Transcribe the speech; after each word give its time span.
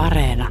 Areena. 0.00 0.48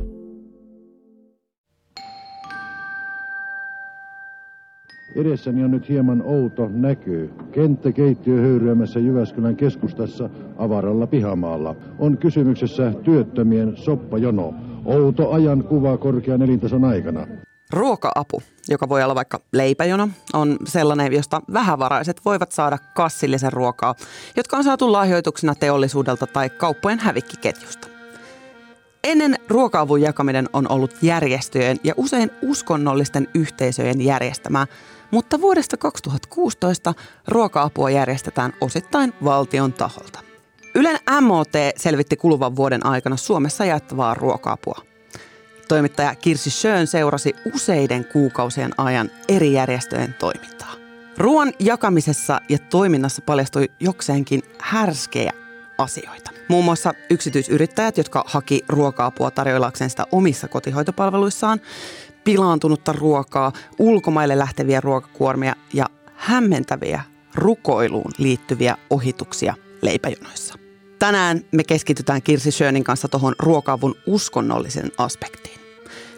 Edessäni 5.16 5.64
on 5.64 5.72
nyt 5.72 5.90
hieman 5.90 6.22
outo 6.26 6.68
näky. 6.72 7.30
Kenttä 7.52 7.92
keittiö 7.92 8.42
höyryämässä 8.42 9.00
Jyväskylän 9.00 9.56
keskustassa 9.56 10.30
avaralla 10.58 11.08
pihamaalla. 11.08 11.76
On 12.00 12.18
kysymyksessä 12.18 12.94
työttömien 13.04 13.78
soppajono. 13.78 14.54
Outo 14.86 15.32
ajan 15.32 15.64
kuva 15.64 15.98
korkean 15.98 16.42
elintason 16.42 16.84
aikana. 16.84 17.28
Ruoka-apu, 17.74 18.42
joka 18.68 18.90
voi 18.90 19.04
olla 19.04 19.16
vaikka 19.16 19.40
leipäjono, 19.54 20.10
on 20.34 20.58
sellainen, 20.66 21.14
josta 21.14 21.42
vähävaraiset 21.54 22.22
voivat 22.26 22.52
saada 22.52 22.78
kassillisen 22.96 23.54
ruokaa, 23.54 23.96
jotka 24.38 24.58
on 24.58 24.64
saatu 24.64 24.92
lahjoituksena 24.92 25.56
teollisuudelta 25.56 26.28
tai 26.28 26.50
kauppojen 26.50 27.00
hävikkiketjusta. 27.00 27.89
Ennen 29.04 29.36
ruoka-avun 29.48 30.02
jakaminen 30.02 30.50
on 30.54 30.72
ollut 30.72 30.96
järjestöjen 31.02 31.78
ja 31.84 31.94
usein 31.98 32.32
uskonnollisten 32.42 33.28
yhteisöjen 33.34 34.02
järjestämää, 34.02 34.68
mutta 35.12 35.42
vuodesta 35.42 35.78
2016 35.78 36.94
ruoka-apua 37.28 37.90
järjestetään 37.90 38.54
osittain 38.62 39.14
valtion 39.24 39.74
taholta. 39.74 40.20
Ylen 40.76 41.00
MOT 41.22 41.52
selvitti 41.78 42.16
kuluvan 42.16 42.56
vuoden 42.56 42.86
aikana 42.86 43.18
Suomessa 43.18 43.66
jaettavaa 43.66 44.14
ruoka-apua. 44.14 44.82
Toimittaja 45.68 46.16
Kirsi 46.16 46.50
Schön 46.50 46.88
seurasi 46.88 47.34
useiden 47.54 48.06
kuukausien 48.06 48.72
ajan 48.78 49.12
eri 49.28 49.54
järjestöjen 49.54 50.16
toimintaa. 50.20 50.74
Ruoan 51.18 51.54
jakamisessa 51.60 52.42
ja 52.50 52.58
toiminnassa 52.58 53.22
paljastui 53.22 53.70
jokseenkin 53.80 54.44
härskejä 54.60 55.39
asioita. 55.80 56.32
Muun 56.48 56.66
muassa 56.66 56.94
yksityisyrittäjät, 57.10 57.98
jotka 57.98 58.24
haki 58.28 58.66
ruoka-apua 58.70 59.32
tarjoillakseen 59.32 59.90
sitä 59.90 60.06
omissa 60.12 60.48
kotihoitopalveluissaan, 60.48 61.62
pilaantunutta 62.24 62.94
ruokaa, 62.94 63.52
ulkomaille 63.80 64.40
lähteviä 64.40 64.82
ruokakuormia 64.82 65.56
ja 65.74 65.86
hämmentäviä 66.16 67.02
rukoiluun 67.36 68.12
liittyviä 68.18 68.78
ohituksia 68.90 69.56
leipäjonoissa. 69.82 70.56
Tänään 71.00 71.46
me 71.52 71.64
keskitytään 71.64 72.22
Kirsi 72.22 72.52
Schönin 72.52 72.84
kanssa 72.84 73.08
tuohon 73.08 73.36
ruoka-avun 73.40 73.96
uskonnollisen 74.06 74.92
aspektiin. 74.98 75.60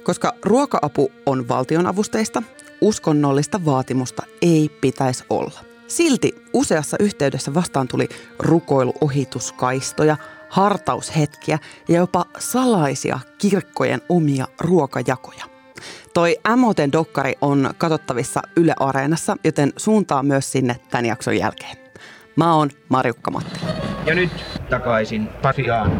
Koska 0.03 0.33
ruoka-apu 0.43 1.11
on 1.25 1.47
valtionavusteista, 1.47 2.43
uskonnollista 2.81 3.65
vaatimusta 3.65 4.23
ei 4.41 4.69
pitäisi 4.81 5.23
olla. 5.29 5.70
Silti 5.91 6.35
useassa 6.53 6.97
yhteydessä 6.99 7.53
vastaan 7.53 7.87
tuli 7.87 8.09
rukoiluohituskaistoja, 8.39 10.17
hartaushetkiä 10.49 11.59
ja 11.87 11.95
jopa 11.95 12.25
salaisia 12.39 13.19
kirkkojen 13.37 14.01
omia 14.09 14.45
ruokajakoja. 14.59 15.45
Toi 16.13 16.37
MOTn 16.57 16.91
dokkari 16.91 17.33
on 17.41 17.69
katsottavissa 17.77 18.41
Yle 18.55 18.73
Areenassa, 18.79 19.37
joten 19.43 19.73
suuntaa 19.77 20.23
myös 20.23 20.51
sinne 20.51 20.75
tämän 20.89 21.05
jakson 21.05 21.37
jälkeen. 21.37 21.77
Mä 22.35 22.55
oon 22.55 22.69
Marjukka 22.89 23.31
Mattila. 23.31 23.71
Ja 24.05 24.15
nyt 24.15 24.31
takaisin 24.69 25.27
Pasiaan. 25.41 25.91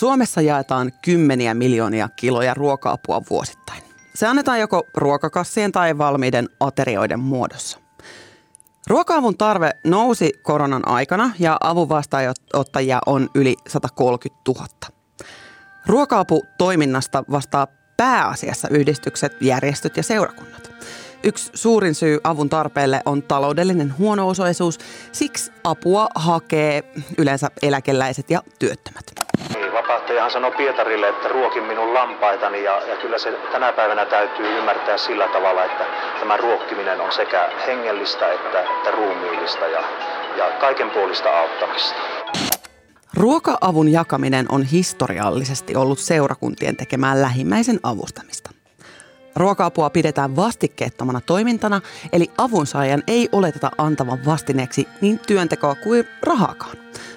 Suomessa 0.00 0.40
jaetaan 0.40 0.92
kymmeniä 1.02 1.54
miljoonia 1.54 2.08
kiloja 2.08 2.54
ruoka-apua 2.54 3.22
vuosittain. 3.30 3.82
Se 4.14 4.26
annetaan 4.26 4.60
joko 4.60 4.86
ruokakassien 4.94 5.72
tai 5.72 5.98
valmiiden 5.98 6.48
aterioiden 6.60 7.20
muodossa. 7.20 7.78
Ruoka-avun 8.86 9.36
tarve 9.36 9.70
nousi 9.84 10.32
koronan 10.42 10.88
aikana 10.88 11.30
ja 11.38 11.56
avun 11.60 11.88
vastaanottajia 11.88 12.98
on 13.06 13.28
yli 13.34 13.54
130 13.68 14.42
000. 14.48 14.66
Ruoka-apu 15.86 16.42
toiminnasta 16.58 17.24
vastaa 17.30 17.66
pääasiassa 17.96 18.68
yhdistykset, 18.68 19.32
järjestöt 19.40 19.96
ja 19.96 20.02
seurakunnat. 20.02 20.70
Yksi 21.22 21.50
suurin 21.54 21.94
syy 21.94 22.18
avun 22.24 22.48
tarpeelle 22.48 23.02
on 23.04 23.22
taloudellinen 23.22 23.98
huono-osaisuus, 23.98 24.78
siksi 25.12 25.52
apua 25.64 26.08
hakee 26.14 26.92
yleensä 27.18 27.50
eläkeläiset 27.62 28.30
ja 28.30 28.42
työttömät. 28.58 29.29
Vapaattajahan 29.90 30.30
sanoi 30.30 30.52
Pietarille, 30.52 31.08
että 31.08 31.28
ruokin 31.28 31.62
minun 31.62 31.94
lampaitani 31.94 32.64
ja, 32.64 32.82
ja 32.86 32.96
kyllä 32.96 33.18
se 33.18 33.32
tänä 33.52 33.72
päivänä 33.72 34.06
täytyy 34.06 34.58
ymmärtää 34.58 34.96
sillä 34.96 35.28
tavalla, 35.28 35.64
että 35.64 35.84
tämä 36.20 36.36
ruokkiminen 36.36 37.00
on 37.00 37.12
sekä 37.12 37.50
hengellistä 37.66 38.32
että, 38.32 38.60
että 38.60 38.90
ruumiillista 38.90 39.66
ja, 39.66 39.82
ja 40.36 40.44
kaikenpuolista 40.60 41.38
auttamista. 41.38 41.94
Ruoka-avun 43.14 43.92
jakaminen 43.92 44.46
on 44.48 44.62
historiallisesti 44.62 45.76
ollut 45.76 45.98
seurakuntien 45.98 46.76
tekemään 46.76 47.22
lähimmäisen 47.22 47.80
avustamista. 47.82 48.50
Ruoka-apua 49.36 49.90
pidetään 49.90 50.36
vastikkeettomana 50.36 51.20
toimintana, 51.20 51.80
eli 52.12 52.30
avunsaajan 52.38 53.02
ei 53.06 53.28
oleteta 53.32 53.70
antavan 53.78 54.18
vastineeksi 54.26 54.88
niin 55.00 55.20
työntekoa 55.26 55.74
kuin 55.74 56.08
rahaakaan. 56.22 56.76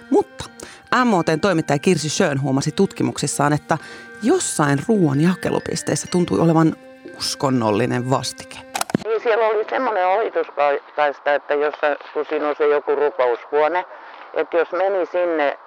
Mutta 0.09 0.45
MOTn 1.05 1.39
toimittaja 1.41 1.79
Kirsi 1.79 2.09
Schön 2.09 2.41
huomasi 2.41 2.71
tutkimuksissaan, 2.71 3.53
että 3.53 3.77
jossain 4.23 4.79
ruoan 4.87 5.21
jakelupisteissä 5.21 6.07
tuntui 6.11 6.39
olevan 6.39 6.75
uskonnollinen 7.17 8.09
vastike. 8.09 8.57
Niin 9.05 9.21
siellä 9.21 9.47
oli 9.47 9.65
semmoinen 9.69 10.07
ohituskaista, 10.07 11.35
että 11.35 11.53
jos 11.53 11.75
kun 12.13 12.25
siinä 12.29 12.49
on 12.49 12.55
se 12.57 12.67
joku 12.67 12.95
rukoushuone, 12.95 13.85
että 14.33 14.57
jos 14.57 14.71
meni 14.71 15.05
sinne 15.05 15.59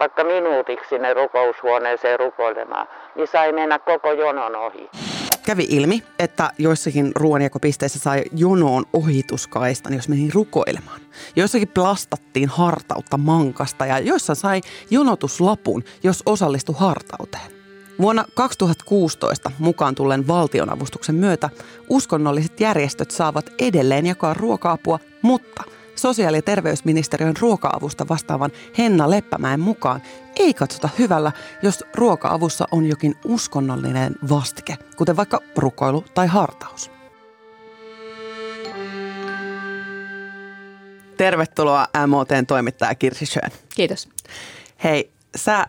vaikka 0.00 0.24
minuutiksi 0.24 0.88
sinne 0.88 1.14
rukoushuoneeseen 1.14 2.18
rukoilemaan, 2.18 2.88
niin 3.14 3.28
sai 3.28 3.52
mennä 3.52 3.78
koko 3.78 4.12
jonon 4.12 4.56
ohi. 4.56 4.90
Kävi 5.46 5.66
ilmi, 5.70 6.02
että 6.18 6.50
joissakin 6.58 7.12
ruoanjakopisteissä 7.14 7.98
sai 7.98 8.24
jonoon 8.32 8.84
ohituskaistan, 8.92 9.94
jos 9.94 10.08
meni 10.08 10.30
rukoilemaan. 10.34 11.00
Joissakin 11.36 11.68
plastattiin 11.68 12.48
hartautta 12.48 13.18
mankasta 13.18 13.86
ja 13.86 13.98
joissa 13.98 14.34
sai 14.34 14.60
jonotuslapun, 14.90 15.84
jos 16.02 16.22
osallistui 16.26 16.74
hartauteen. 16.78 17.52
Vuonna 18.00 18.24
2016 18.34 19.50
mukaan 19.58 19.94
tulleen 19.94 20.26
valtionavustuksen 20.26 21.14
myötä 21.14 21.50
uskonnolliset 21.88 22.60
järjestöt 22.60 23.10
saavat 23.10 23.50
edelleen 23.58 24.06
jakaa 24.06 24.34
ruoka-apua, 24.34 24.98
mutta– 25.22 25.64
sosiaali- 25.94 26.36
ja 26.38 26.42
terveysministeriön 26.42 27.34
ruoka-avusta 27.40 28.08
vastaavan 28.08 28.50
Henna 28.78 29.10
Leppämäen 29.10 29.60
mukaan 29.60 30.02
ei 30.36 30.54
katsota 30.54 30.88
hyvällä, 30.98 31.32
jos 31.62 31.84
ruoka-avussa 31.94 32.64
on 32.70 32.86
jokin 32.86 33.14
uskonnollinen 33.24 34.14
vastike, 34.28 34.76
kuten 34.96 35.16
vaikka 35.16 35.40
rukoilu 35.56 36.04
tai 36.14 36.26
hartaus. 36.26 36.90
Tervetuloa 41.16 41.86
MOTn 42.06 42.46
toimittaja 42.46 42.94
Kirsi 42.94 43.26
Schön. 43.26 43.50
Kiitos. 43.74 44.08
Hei, 44.84 45.10
sä 45.36 45.66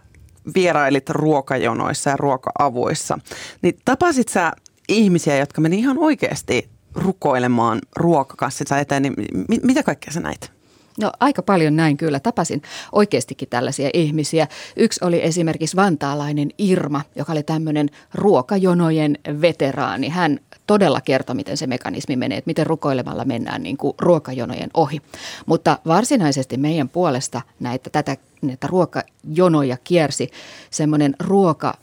vierailit 0.55 1.09
ruokajonoissa 1.09 2.09
ja 2.09 2.17
ruoka-avuissa. 2.17 3.19
Niin 3.61 3.79
tapasit 3.85 4.27
sä 4.27 4.51
ihmisiä, 4.87 5.37
jotka 5.37 5.61
meni 5.61 5.79
ihan 5.79 5.97
oikeasti 5.97 6.74
rukoilemaan 6.95 7.81
ruokakassissa 7.95 8.77
eteen, 8.77 9.03
niin 9.03 9.15
mitä 9.63 9.83
kaikkea 9.83 10.13
sä 10.13 10.19
näit? 10.19 10.55
No 11.01 11.11
aika 11.19 11.41
paljon 11.41 11.75
näin 11.75 11.97
kyllä. 11.97 12.19
Tapasin 12.19 12.61
oikeastikin 12.91 13.49
tällaisia 13.49 13.89
ihmisiä. 13.93 14.47
Yksi 14.75 15.05
oli 15.05 15.23
esimerkiksi 15.23 15.75
vantaalainen 15.75 16.49
Irma, 16.57 17.01
joka 17.15 17.31
oli 17.31 17.43
tämmöinen 17.43 17.89
ruokajonojen 18.13 19.17
veteraani. 19.41 20.09
Hän 20.09 20.39
todella 20.67 21.01
kertoi, 21.01 21.35
miten 21.35 21.57
se 21.57 21.67
mekanismi 21.67 22.15
menee, 22.15 22.37
että 22.37 22.49
miten 22.49 22.67
rukoilemalla 22.67 23.25
mennään 23.25 23.63
niin 23.63 23.77
kuin 23.77 23.93
ruokajonojen 23.99 24.69
ohi. 24.73 25.01
Mutta 25.45 25.79
varsinaisesti 25.87 26.57
meidän 26.57 26.89
puolesta 26.89 27.41
näitä, 27.59 27.89
tätä, 27.89 28.17
näitä 28.41 28.67
ruokajonoja 28.67 29.77
kiersi 29.83 30.31
semmoinen 30.69 31.15
ruoka 31.19 31.73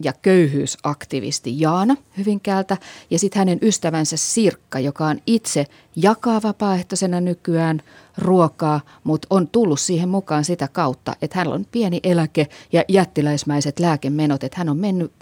ja 0.00 0.12
köyhyysaktivisti 0.22 1.60
Jaana 1.60 1.96
Hyvinkäältä 2.18 2.76
ja 3.10 3.18
sitten 3.18 3.38
hänen 3.38 3.58
ystävänsä 3.62 4.16
Sirkka, 4.16 4.78
joka 4.78 5.06
on 5.06 5.20
itse 5.26 5.66
jakaa 5.96 6.42
vapaaehtoisena 6.42 7.20
nykyään 7.20 7.82
ruokaa, 8.18 8.80
mutta 9.04 9.26
on 9.30 9.48
tullut 9.48 9.80
siihen 9.80 10.08
mukaan 10.08 10.44
sitä 10.44 10.68
kautta, 10.68 11.16
että 11.22 11.38
hän 11.38 11.48
on 11.48 11.66
pieni 11.72 12.00
eläke 12.02 12.48
ja 12.72 12.84
jättiläismäiset 12.88 13.78
lääkemenot, 13.78 14.44
että 14.44 14.58
hän 14.58 14.68
on 14.68 14.76
mennyt 14.76 15.12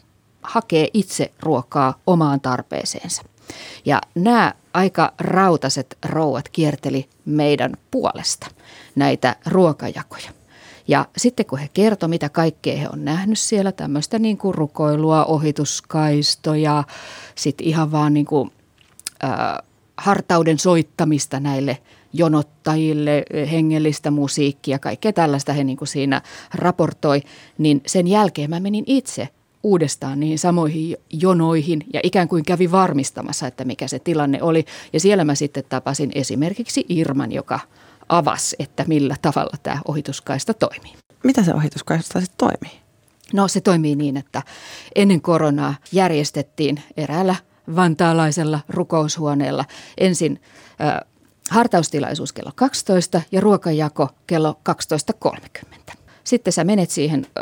hakee 0.42 0.88
itse 0.94 1.32
ruokaa 1.40 1.98
omaan 2.06 2.40
tarpeeseensa. 2.40 3.22
Ja 3.84 4.00
nämä 4.14 4.54
aika 4.74 5.12
rautaset 5.18 5.98
rouvat 6.04 6.48
kierteli 6.48 7.08
meidän 7.24 7.76
puolesta 7.90 8.46
näitä 8.94 9.36
ruokajakoja. 9.46 10.41
Ja 10.88 11.06
sitten 11.16 11.46
kun 11.46 11.58
he 11.58 11.68
kertovat, 11.74 12.10
mitä 12.10 12.28
kaikkea 12.28 12.76
he 12.76 12.88
on 12.92 13.04
nähnyt 13.04 13.38
siellä, 13.38 13.72
tämmöistä 13.72 14.18
niin 14.18 14.38
kuin 14.38 14.54
rukoilua, 14.54 15.24
ohituskaistoja, 15.24 16.84
sitten 17.34 17.66
ihan 17.66 17.92
vaan 17.92 18.14
niin 18.14 18.26
kuin, 18.26 18.50
äh, 19.24 19.30
hartauden 19.96 20.58
soittamista 20.58 21.40
näille 21.40 21.78
jonottajille, 22.12 23.24
hengellistä 23.50 24.10
musiikkia, 24.10 24.78
kaikkea 24.78 25.12
tällaista 25.12 25.52
he 25.52 25.64
niin 25.64 25.76
kuin 25.76 25.88
siinä 25.88 26.22
raportoi, 26.54 27.22
niin 27.58 27.82
sen 27.86 28.06
jälkeen 28.08 28.50
mä 28.50 28.60
menin 28.60 28.84
itse 28.86 29.28
uudestaan 29.62 30.20
niihin 30.20 30.38
samoihin 30.38 30.96
jonoihin 31.10 31.84
ja 31.92 32.00
ikään 32.02 32.28
kuin 32.28 32.44
kävi 32.44 32.70
varmistamassa, 32.70 33.46
että 33.46 33.64
mikä 33.64 33.88
se 33.88 33.98
tilanne 33.98 34.42
oli. 34.42 34.64
Ja 34.92 35.00
siellä 35.00 35.24
mä 35.24 35.34
sitten 35.34 35.64
tapasin 35.68 36.12
esimerkiksi 36.14 36.86
Irman, 36.88 37.32
joka 37.32 37.60
avasi, 38.12 38.56
että 38.58 38.84
millä 38.88 39.16
tavalla 39.22 39.56
tämä 39.62 39.80
ohituskaista 39.88 40.54
toimii. 40.54 40.92
Mitä 41.24 41.42
se 41.42 41.54
ohituskaista 41.54 42.20
sitten 42.20 42.38
toimii? 42.38 42.82
No 43.32 43.48
se 43.48 43.60
toimii 43.60 43.96
niin, 43.96 44.16
että 44.16 44.42
ennen 44.94 45.20
koronaa 45.20 45.74
järjestettiin 45.92 46.82
eräällä 46.96 47.34
vantaalaisella 47.76 48.60
rukoushuoneella 48.68 49.64
ensin 49.98 50.40
äh, 50.80 51.00
hartaustilaisuus 51.50 52.32
kello 52.32 52.52
12 52.54 53.22
ja 53.32 53.40
ruokajako 53.40 54.08
kello 54.26 54.60
12.30. 55.28 55.94
Sitten 56.24 56.52
sä 56.52 56.64
menet 56.64 56.90
siihen 56.90 57.26
ö, 57.26 57.40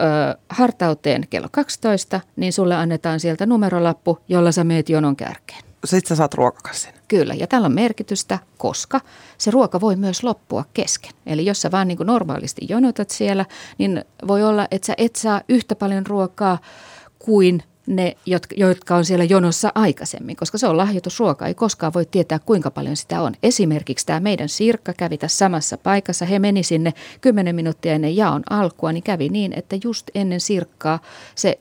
hartauteen 0.49 1.27
kello 1.31 1.49
12, 1.51 2.21
niin 2.37 2.53
sulle 2.53 2.75
annetaan 2.75 3.21
sieltä 3.21 3.47
numerolappu, 3.47 4.19
jolla 4.29 4.53
sä 4.53 4.65
meet 4.65 4.89
jonon 4.89 5.17
kärkeen. 5.17 5.63
Sitten 5.85 6.09
sä 6.09 6.17
saat 6.17 6.35
ruokakassin. 6.35 7.00
Kyllä, 7.11 7.35
ja 7.35 7.47
tällä 7.47 7.67
on 7.67 7.73
merkitystä, 7.73 8.39
koska 8.59 9.01
se 9.39 9.51
ruoka 9.51 9.81
voi 9.81 9.97
myös 9.97 10.23
loppua 10.23 10.65
kesken. 10.75 11.13
Eli 11.27 11.47
jos 11.47 11.63
sä 11.63 11.71
vaan 11.71 11.89
niin 11.89 11.97
kuin 11.97 12.07
normaalisti 12.07 12.67
jonotat 12.69 13.11
siellä, 13.11 13.47
niin 13.79 14.05
voi 14.29 14.43
olla, 14.43 14.69
että 14.71 14.87
sä 14.87 14.95
et 14.99 15.17
saa 15.17 15.41
yhtä 15.49 15.77
paljon 15.77 16.07
ruokaa 16.07 16.59
kuin 17.19 17.63
ne, 17.87 18.17
jotka 18.57 18.97
on 18.97 19.05
siellä 19.05 19.25
jonossa 19.25 19.73
aikaisemmin, 19.75 20.37
koska 20.37 20.59
se 20.59 20.67
on 20.67 20.77
lahjoitusruoka. 20.77 21.47
Ei 21.47 21.55
koskaan 21.55 21.95
voi 21.95 22.07
tietää, 22.07 22.39
kuinka 22.39 22.71
paljon 22.71 22.97
sitä 22.97 23.23
on. 23.23 23.33
Esimerkiksi 23.43 24.07
tämä 24.07 24.21
meidän 24.21 24.49
Sirkka 24.49 24.93
kävi 24.93 25.19
tässä 25.19 25.39
samassa 25.39 25.79
paikassa. 25.79 26.25
He 26.25 26.39
meni 26.39 26.63
sinne 26.63 26.93
10 27.21 27.55
minuuttia 27.55 27.93
ennen 27.93 28.17
jaon 28.17 28.43
alkua, 28.51 28.93
niin 28.93 29.03
kävi 29.03 29.29
niin, 29.29 29.53
että 29.53 29.77
just 29.85 30.11
ennen 30.15 30.41
Sirkkaa 30.41 30.99
se 31.35 31.59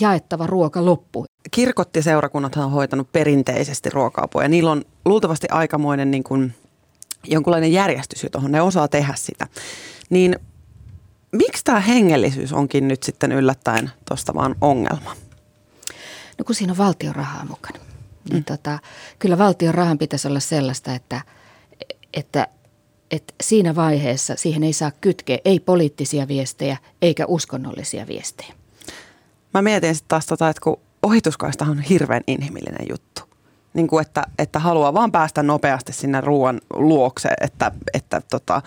jaettava 0.00 0.46
ruoka 0.46 0.84
loppu. 0.84 1.24
Kirkot 1.50 1.96
ja 1.96 2.02
seurakunnat 2.02 2.56
on 2.56 2.70
hoitanut 2.70 3.12
perinteisesti 3.12 3.90
ruoka-apua 3.90 4.42
ja 4.42 4.48
niillä 4.48 4.70
on 4.70 4.84
luultavasti 5.04 5.46
aikamoinen 5.50 6.10
niin 6.10 6.24
kuin, 6.24 6.54
jonkunlainen 7.24 7.72
järjestys, 7.72 8.26
johon 8.34 8.52
ne 8.52 8.62
osaa 8.62 8.88
tehdä 8.88 9.14
sitä. 9.16 9.46
Niin 10.10 10.38
miksi 11.32 11.64
tämä 11.64 11.80
hengellisyys 11.80 12.52
onkin 12.52 12.88
nyt 12.88 13.02
sitten 13.02 13.32
yllättäen 13.32 13.90
tuosta 14.08 14.34
vaan 14.34 14.54
ongelma? 14.60 15.16
No 16.38 16.44
kun 16.44 16.54
siinä 16.54 16.72
on 16.72 16.78
valtion 16.78 17.14
rahaa 17.14 17.44
mukana. 17.44 17.78
Niin 18.30 18.38
mm. 18.38 18.44
tota, 18.44 18.78
kyllä 19.18 19.38
valtion 19.38 19.74
rahan 19.74 19.98
pitäisi 19.98 20.28
olla 20.28 20.40
sellaista, 20.40 20.94
että, 20.94 21.20
että, 22.14 22.48
että 23.10 23.34
siinä 23.42 23.74
vaiheessa 23.74 24.34
siihen 24.36 24.64
ei 24.64 24.72
saa 24.72 24.92
kytkeä 25.00 25.38
ei 25.44 25.60
poliittisia 25.60 26.28
viestejä 26.28 26.76
eikä 27.02 27.26
uskonnollisia 27.26 28.06
viestejä. 28.06 28.57
Mä 29.58 29.62
mietin 29.62 29.94
sitten 29.94 30.08
taas 30.08 30.26
tota, 30.26 30.48
että 30.48 30.60
kun 30.60 30.80
ohituskaista 31.02 31.64
on 31.64 31.80
hirveän 31.80 32.22
inhimillinen 32.26 32.86
juttu. 32.90 33.22
Niin 33.74 33.88
kuin 33.88 34.02
että, 34.02 34.22
että 34.38 34.58
haluaa 34.58 34.94
vaan 34.94 35.12
päästä 35.12 35.42
nopeasti 35.42 35.92
sinne 35.92 36.20
ruoan 36.20 36.60
luokse, 36.70 37.28
että, 37.40 37.72
että 37.94 38.22
tota, 38.30 38.62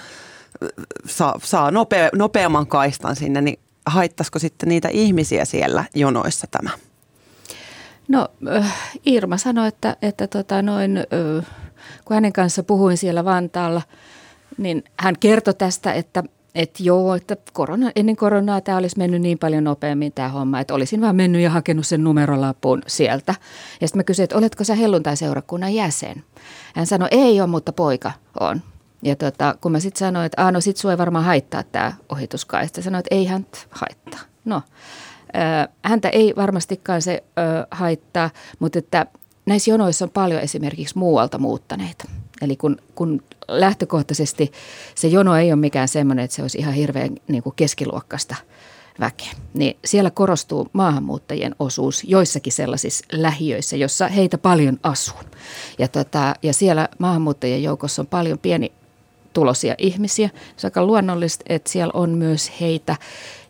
saa, 1.05 1.39
saa 1.43 1.71
nopea, 1.71 2.09
nopeamman 2.15 2.67
kaistan 2.67 3.15
sinne, 3.15 3.41
niin 3.41 3.59
haittaisiko 3.85 4.39
sitten 4.39 4.69
niitä 4.69 4.89
ihmisiä 4.89 5.45
siellä 5.45 5.85
jonoissa 5.95 6.47
tämä? 6.51 6.69
No 8.07 8.27
äh, 8.55 8.73
Irma 9.05 9.37
sanoi, 9.37 9.67
että, 9.67 9.97
että 10.01 10.27
tota 10.27 10.61
noin, 10.61 10.97
äh, 10.97 11.45
kun 12.05 12.15
hänen 12.15 12.33
kanssa 12.33 12.63
puhuin 12.63 12.97
siellä 12.97 13.25
Vantaalla, 13.25 13.81
niin 14.57 14.83
hän 14.99 15.15
kertoi 15.19 15.53
tästä, 15.53 15.93
että 15.93 16.23
että 16.55 16.83
joo, 16.83 17.15
että 17.15 17.37
korona, 17.53 17.91
ennen 17.95 18.15
koronaa 18.15 18.61
tämä 18.61 18.77
olisi 18.77 18.97
mennyt 18.97 19.21
niin 19.21 19.39
paljon 19.39 19.63
nopeammin 19.63 20.11
tämä 20.11 20.29
homma, 20.29 20.59
että 20.59 20.73
olisin 20.73 21.01
vaan 21.01 21.15
mennyt 21.15 21.41
ja 21.41 21.49
hakenut 21.49 21.87
sen 21.87 22.03
numerolapun 22.03 22.81
sieltä. 22.87 23.35
Ja 23.81 23.87
sitten 23.87 23.99
mä 23.99 24.03
kysyin, 24.03 24.23
että 24.23 24.37
oletko 24.37 24.63
sä 24.63 24.75
helluntai-seurakunnan 24.75 25.73
jäsen? 25.73 26.23
Hän 26.75 26.87
sanoi, 26.87 27.07
ei 27.11 27.41
ole, 27.41 27.49
mutta 27.49 27.73
poika 27.73 28.11
on. 28.39 28.61
Ja 29.03 29.15
tota, 29.15 29.55
kun 29.61 29.71
mä 29.71 29.79
sitten 29.79 29.99
sanoin, 29.99 30.25
että 30.25 30.43
Aano, 30.43 30.61
sit 30.61 30.77
sua 30.77 30.91
ei 30.91 30.97
varmaan 30.97 31.25
haittaa 31.25 31.63
tämä 31.63 31.93
ohituskaista. 32.09 32.81
Sanoin, 32.81 32.99
että 32.99 33.15
ei 33.15 33.25
hän 33.25 33.45
haittaa. 33.71 34.19
No, 34.45 34.61
Häntä 35.83 36.09
ei 36.09 36.33
varmastikaan 36.35 37.01
se 37.01 37.23
haittaa, 37.71 38.29
mutta 38.59 38.79
että 38.79 39.05
näissä 39.45 39.71
jonoissa 39.71 40.05
on 40.05 40.11
paljon 40.11 40.41
esimerkiksi 40.41 40.97
muualta 40.97 41.37
muuttaneita. 41.37 42.05
Eli 42.41 42.55
kun, 42.55 42.77
kun 42.95 43.23
lähtökohtaisesti 43.47 44.51
se 44.95 45.07
jono 45.07 45.35
ei 45.35 45.51
ole 45.51 45.59
mikään 45.59 45.87
semmoinen, 45.87 46.25
että 46.25 46.35
se 46.35 46.41
olisi 46.41 46.57
ihan 46.57 46.73
hirveän 46.73 47.15
niin 47.27 47.43
kuin 47.43 47.55
keskiluokkasta 47.55 48.35
väkeä, 48.99 49.31
niin 49.53 49.77
siellä 49.85 50.11
korostuu 50.11 50.67
maahanmuuttajien 50.73 51.55
osuus 51.59 52.03
joissakin 52.03 52.53
sellaisissa 52.53 53.05
lähiöissä, 53.11 53.75
jossa 53.75 54.07
heitä 54.07 54.37
paljon 54.37 54.79
asuu. 54.83 55.19
Ja, 55.79 55.87
tota, 55.87 56.33
ja 56.43 56.53
siellä 56.53 56.89
maahanmuuttajien 56.99 57.63
joukossa 57.63 58.01
on 58.01 58.07
paljon 58.07 58.39
pieni 58.39 58.71
tulosia 59.33 59.75
ihmisiä. 59.77 60.29
Se 60.57 60.67
on 60.67 60.71
aika 60.71 60.85
luonnollista, 60.85 61.45
että 61.49 61.71
siellä 61.71 61.91
on 61.93 62.09
myös 62.09 62.51
heitä, 62.61 62.95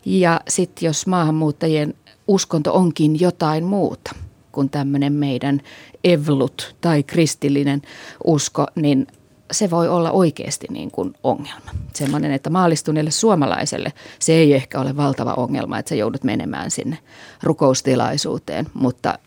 ja 0.05 0.41
sitten 0.47 0.85
jos 0.85 1.07
maahanmuuttajien 1.07 1.93
uskonto 2.27 2.73
onkin 2.73 3.19
jotain 3.19 3.63
muuta 3.63 4.11
kuin 4.51 4.69
tämmöinen 4.69 5.13
meidän 5.13 5.61
evlut 6.03 6.75
tai 6.81 7.03
kristillinen 7.03 7.81
usko, 8.23 8.65
niin 8.75 9.07
se 9.51 9.69
voi 9.69 9.87
olla 9.89 10.11
oikeasti 10.11 10.67
niin 10.69 10.91
kuin 10.91 11.13
ongelma. 11.23 11.71
Semmoinen, 11.93 12.31
että 12.31 12.49
maalistuneelle 12.49 13.11
suomalaiselle 13.11 13.93
se 14.19 14.33
ei 14.33 14.53
ehkä 14.53 14.79
ole 14.79 14.97
valtava 14.97 15.33
ongelma, 15.33 15.79
että 15.79 15.89
sä 15.89 15.95
joudut 15.95 16.23
menemään 16.23 16.71
sinne 16.71 16.97
rukoustilaisuuteen, 17.43 18.67
mutta, 18.73 19.19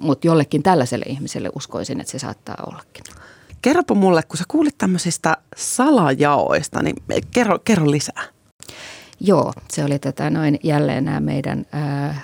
mutta 0.00 0.26
jollekin 0.26 0.62
tällaiselle 0.62 1.04
ihmiselle 1.08 1.50
uskoisin, 1.54 2.00
että 2.00 2.10
se 2.10 2.18
saattaa 2.18 2.56
ollakin. 2.66 3.04
Kerropa 3.62 3.94
mulle, 3.94 4.22
kun 4.22 4.38
sä 4.38 4.44
kuulit 4.48 4.78
tämmöisistä 4.78 5.36
salajaoista, 5.56 6.82
niin 6.82 6.96
kerro, 7.30 7.58
kerro 7.64 7.90
lisää. 7.90 8.24
Joo, 9.20 9.52
se 9.68 9.84
oli 9.84 9.98
tätä 9.98 10.30
noin 10.30 10.58
jälleen 10.62 11.04
nämä 11.04 11.20
meidän 11.20 11.66
ää, 11.72 12.20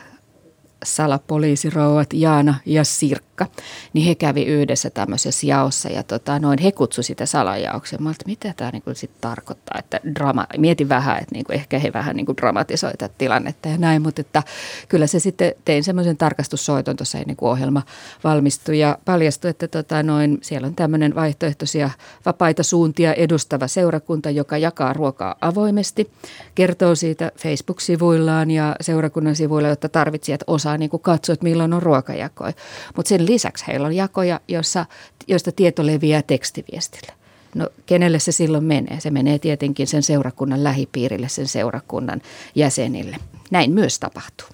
salapoliisirouvat 0.85 2.13
Jaana 2.13 2.55
ja 2.67 2.85
Sirkka, 2.85 3.47
niin 3.93 4.07
he 4.07 4.15
kävi 4.15 4.45
yhdessä 4.45 4.91
tämmöisessä 4.91 5.47
jaossa 5.47 5.89
ja 5.89 6.03
tota, 6.03 6.39
noin 6.39 6.59
he 6.59 6.73
kutsu 6.73 7.03
sitä 7.03 7.27
salajaoksi. 7.27 7.97
Mä 7.99 8.11
että 8.11 8.25
mitä 8.27 8.55
tämä 8.57 8.71
niinku 8.71 8.95
sitten 8.95 9.21
tarkoittaa, 9.21 9.79
että 9.79 10.01
drama, 10.15 10.47
mietin 10.59 10.89
vähän, 10.89 11.19
että 11.19 11.35
niinku 11.35 11.53
ehkä 11.53 11.79
he 11.79 11.93
vähän 11.93 12.17
niinku 12.17 12.37
dramatisoi 12.37 12.93
tätä 12.99 13.15
tilannetta 13.19 13.69
ja 13.69 13.79
näin, 13.79 14.03
mutta 14.03 14.21
että 14.21 14.43
kyllä 14.89 15.07
se 15.07 15.19
sitten 15.19 15.53
tein 15.65 15.85
semmoisen 15.85 16.17
tarkastussoiton 16.17 16.97
tuossa 16.97 17.19
ennen 17.19 17.37
kuin 17.37 17.51
ohjelma 17.51 17.83
valmistui 18.25 18.79
ja 18.79 18.99
paljastui, 19.05 19.51
että 19.51 19.69
tota, 19.69 20.03
noin, 20.03 20.39
siellä 20.43 20.67
on 20.67 20.75
tämmöinen 20.75 21.15
vaihtoehtoisia 21.15 21.91
vapaita 22.27 22.63
suuntia 22.63 23.15
edustava 23.15 23.69
seurakunta, 23.69 24.31
joka 24.31 24.59
jakaa 24.59 24.93
ruokaa 24.93 25.35
avoimesti, 25.41 26.11
kertoo 26.55 26.95
siitä 26.95 27.33
Facebook-sivuillaan 27.39 28.51
ja 28.51 28.77
seurakunnan 28.81 29.37
sivuilla, 29.37 29.69
jotta 29.69 29.89
tarvitsijat 29.89 30.41
osaa 30.47 30.74
saa 30.75 30.79
niin 30.79 30.91
kuin 30.91 31.03
katsoa, 31.03 31.33
että 31.33 31.45
milloin 31.45 31.73
on 31.73 31.83
ruokajakoja. 31.83 32.53
Mutta 32.97 33.09
sen 33.09 33.27
lisäksi 33.27 33.67
heillä 33.67 33.87
on 33.87 33.97
jakoja, 33.97 34.41
jossa, 34.49 34.87
joista 35.29 35.53
tieto 35.53 35.87
leviää 35.87 36.23
tekstiviestillä. 36.23 37.13
No 37.55 37.69
kenelle 37.87 38.19
se 38.19 38.33
silloin 38.33 38.65
menee? 38.65 39.01
Se 39.01 39.11
menee 39.11 39.39
tietenkin 39.39 39.87
sen 39.87 40.03
seurakunnan 40.03 40.65
lähipiirille, 40.65 41.29
sen 41.29 41.49
seurakunnan 41.49 42.21
jäsenille. 42.55 43.17
Näin 43.51 43.73
myös 43.73 43.99
tapahtuu. 43.99 44.49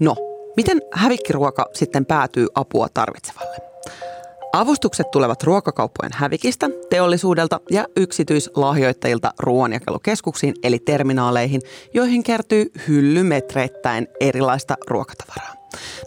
No, 0.00 0.16
miten 0.56 0.82
hävikkiruoka 0.94 1.66
sitten 1.74 2.06
päätyy 2.06 2.46
apua 2.54 2.88
tarvitsevalle? 2.94 3.56
Avustukset 4.52 5.10
tulevat 5.10 5.42
ruokakauppojen 5.42 6.12
hävikistä, 6.14 6.70
teollisuudelta 6.90 7.60
ja 7.70 7.86
yksityislahjoittajilta 7.96 9.32
ruoanjakelukeskuksiin 9.38 10.54
eli 10.62 10.78
terminaaleihin, 10.78 11.60
joihin 11.94 12.22
kertyy 12.22 12.72
hyllymetreittäin 12.88 14.06
erilaista 14.20 14.76
ruokatavaraa. 14.88 15.54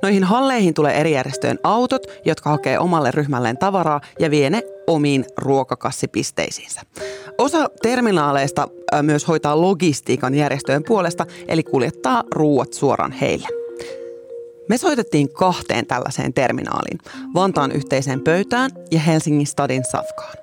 Noihin 0.02 0.24
halleihin 0.24 0.74
tulee 0.74 1.00
eri 1.00 1.12
järjestöjen 1.12 1.60
autot, 1.64 2.02
jotka 2.26 2.50
hakee 2.50 2.80
omalle 2.80 3.12
ryhmälleen 3.12 3.58
tavaraa 3.58 4.02
ja 4.20 4.32
vie 4.32 4.50
ne 4.50 4.64
omiin 4.88 5.26
ruokakassipisteisiinsä. 5.38 6.82
Osa 7.38 7.70
terminaaleista 7.82 8.68
myös 9.02 9.28
hoitaa 9.28 9.62
logistiikan 9.62 10.36
järjestöjen 10.36 10.84
puolesta, 10.84 11.26
eli 11.48 11.64
kuljettaa 11.64 12.24
ruuat 12.32 12.74
suoraan 12.74 13.12
heille. 13.12 13.61
Me 14.72 14.78
soitettiin 14.78 15.34
kahteen 15.34 15.88
tällaiseen 15.88 16.34
terminaaliin, 16.34 17.00
Vantaan 17.34 17.72
yhteiseen 17.72 18.22
pöytään 18.22 18.72
ja 18.92 19.00
Helsingin 19.00 19.48
Stadin 19.48 19.84
Safkaan. 19.92 20.34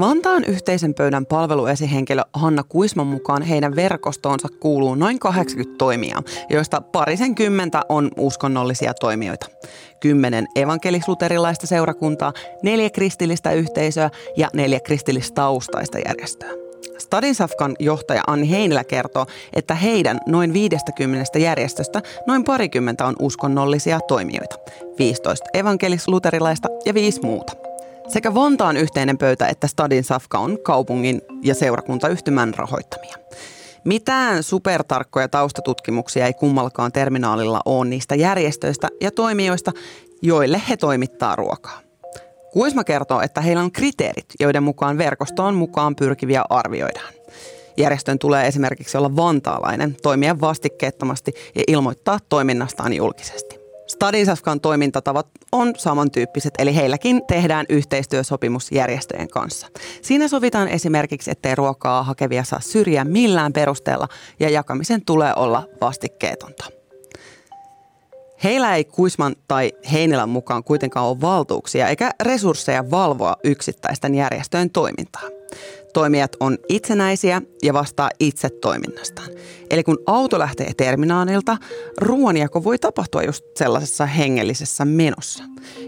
Vantaan 0.00 0.44
yhteisen 0.44 0.94
pöydän 0.94 1.26
palveluesihenkilö 1.26 2.22
Hanna 2.32 2.62
Kuisman 2.62 3.06
mukaan 3.06 3.42
heidän 3.42 3.76
verkostoonsa 3.76 4.48
kuuluu 4.60 4.94
noin 4.94 5.18
80 5.18 5.78
toimijaa, 5.78 6.22
joista 6.50 6.80
parisen 6.80 7.34
kymmentä 7.34 7.82
on 7.88 8.10
uskonnollisia 8.16 8.94
toimijoita. 8.94 9.46
Kymmenen 10.00 10.46
evankelisluterilaista 10.56 11.66
seurakuntaa, 11.66 12.32
neljä 12.62 12.90
kristillistä 12.90 13.52
yhteisöä 13.52 14.10
ja 14.36 14.48
neljä 14.54 14.80
kristillistaustaista 14.80 15.98
järjestöä. 15.98 16.69
Stadin 17.10 17.34
Safkan 17.34 17.76
johtaja 17.78 18.22
Anni 18.26 18.50
Heinilä 18.50 18.84
kertoo, 18.84 19.26
että 19.52 19.74
heidän 19.74 20.20
noin 20.26 20.52
50 20.52 21.38
järjestöstä 21.38 22.02
noin 22.26 22.44
parikymmentä 22.44 23.06
on 23.06 23.16
uskonnollisia 23.18 24.00
toimijoita. 24.00 24.56
15 24.98 25.46
evankelis-luterilaista 25.54 26.68
ja 26.84 26.94
viisi 26.94 27.20
muuta. 27.22 27.52
Sekä 28.08 28.34
Vantaan 28.34 28.76
yhteinen 28.76 29.18
pöytä 29.18 29.46
että 29.46 29.66
Stadin 29.66 30.04
Safka 30.04 30.38
on 30.38 30.58
kaupungin 30.62 31.20
ja 31.42 31.54
seurakuntayhtymän 31.54 32.54
rahoittamia. 32.54 33.16
Mitään 33.84 34.42
supertarkkoja 34.42 35.28
taustatutkimuksia 35.28 36.26
ei 36.26 36.34
kummallakaan 36.34 36.92
terminaalilla 36.92 37.60
ole 37.64 37.88
niistä 37.88 38.14
järjestöistä 38.14 38.88
ja 39.00 39.10
toimijoista, 39.10 39.72
joille 40.22 40.62
he 40.68 40.76
toimittaa 40.76 41.36
ruokaa. 41.36 41.89
Kuisma 42.52 42.84
kertoo, 42.84 43.20
että 43.20 43.40
heillä 43.40 43.62
on 43.62 43.72
kriteerit, 43.72 44.26
joiden 44.40 44.62
mukaan 44.62 44.98
verkostoon 44.98 45.54
mukaan 45.54 45.96
pyrkiviä 45.96 46.44
arvioidaan. 46.50 47.14
Järjestön 47.76 48.18
tulee 48.18 48.46
esimerkiksi 48.46 48.98
olla 48.98 49.16
vantaalainen, 49.16 49.96
toimia 50.02 50.40
vastikkeettomasti 50.40 51.32
ja 51.54 51.62
ilmoittaa 51.68 52.18
toiminnastaan 52.28 52.92
julkisesti. 52.92 53.60
Stadinsafkan 53.86 54.60
toimintatavat 54.60 55.26
on 55.52 55.72
samantyyppiset, 55.76 56.54
eli 56.58 56.76
heilläkin 56.76 57.22
tehdään 57.26 57.66
yhteistyösopimus 57.68 58.72
järjestöjen 58.72 59.28
kanssa. 59.28 59.66
Siinä 60.02 60.28
sovitaan 60.28 60.68
esimerkiksi, 60.68 61.30
ettei 61.30 61.54
ruokaa 61.54 62.02
hakevia 62.02 62.44
saa 62.44 62.60
syrjiä 62.60 63.04
millään 63.04 63.52
perusteella 63.52 64.08
ja 64.40 64.48
jakamisen 64.48 65.04
tulee 65.04 65.32
olla 65.36 65.64
vastikkeetonta. 65.80 66.79
Heillä 68.44 68.76
ei 68.76 68.84
Kuisman 68.84 69.36
tai 69.48 69.72
Heinilän 69.92 70.28
mukaan 70.28 70.64
kuitenkaan 70.64 71.06
ole 71.06 71.20
valtuuksia 71.20 71.88
eikä 71.88 72.10
resursseja 72.22 72.90
valvoa 72.90 73.36
yksittäisten 73.44 74.14
järjestöjen 74.14 74.70
toimintaa. 74.70 75.22
Toimijat 75.94 76.36
on 76.40 76.58
itsenäisiä 76.68 77.42
ja 77.62 77.74
vastaa 77.74 78.10
itse 78.20 78.50
toiminnastaan. 78.50 79.28
Eli 79.70 79.84
kun 79.84 79.98
auto 80.06 80.38
lähtee 80.38 80.74
terminaalilta, 80.76 81.56
ruoanjako 81.98 82.64
voi 82.64 82.78
tapahtua 82.78 83.22
just 83.22 83.44
sellaisessa 83.56 84.06
hengellisessä 84.06 84.84
menossa. 84.84 85.44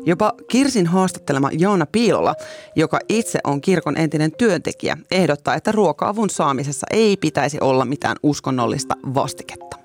Jopa 0.06 0.32
Kirsin 0.48 0.86
haastattelema 0.86 1.50
Joona 1.52 1.86
Piilola, 1.86 2.34
joka 2.76 2.98
itse 3.08 3.38
on 3.44 3.60
kirkon 3.60 3.96
entinen 3.96 4.32
työntekijä, 4.38 4.96
ehdottaa, 5.10 5.54
että 5.54 5.72
ruoka-avun 5.72 6.30
saamisessa 6.30 6.86
ei 6.90 7.16
pitäisi 7.16 7.58
olla 7.60 7.84
mitään 7.84 8.16
uskonnollista 8.22 8.94
vastiketta 9.14 9.81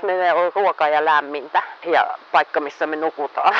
jos 0.00 0.06
meillä 0.06 0.34
on 0.34 0.52
ruokaa 0.54 0.88
ja 0.88 1.04
lämmintä 1.04 1.62
ja 1.86 2.14
paikka, 2.32 2.60
missä 2.60 2.86
me 2.86 2.96
nukutaan. 2.96 3.54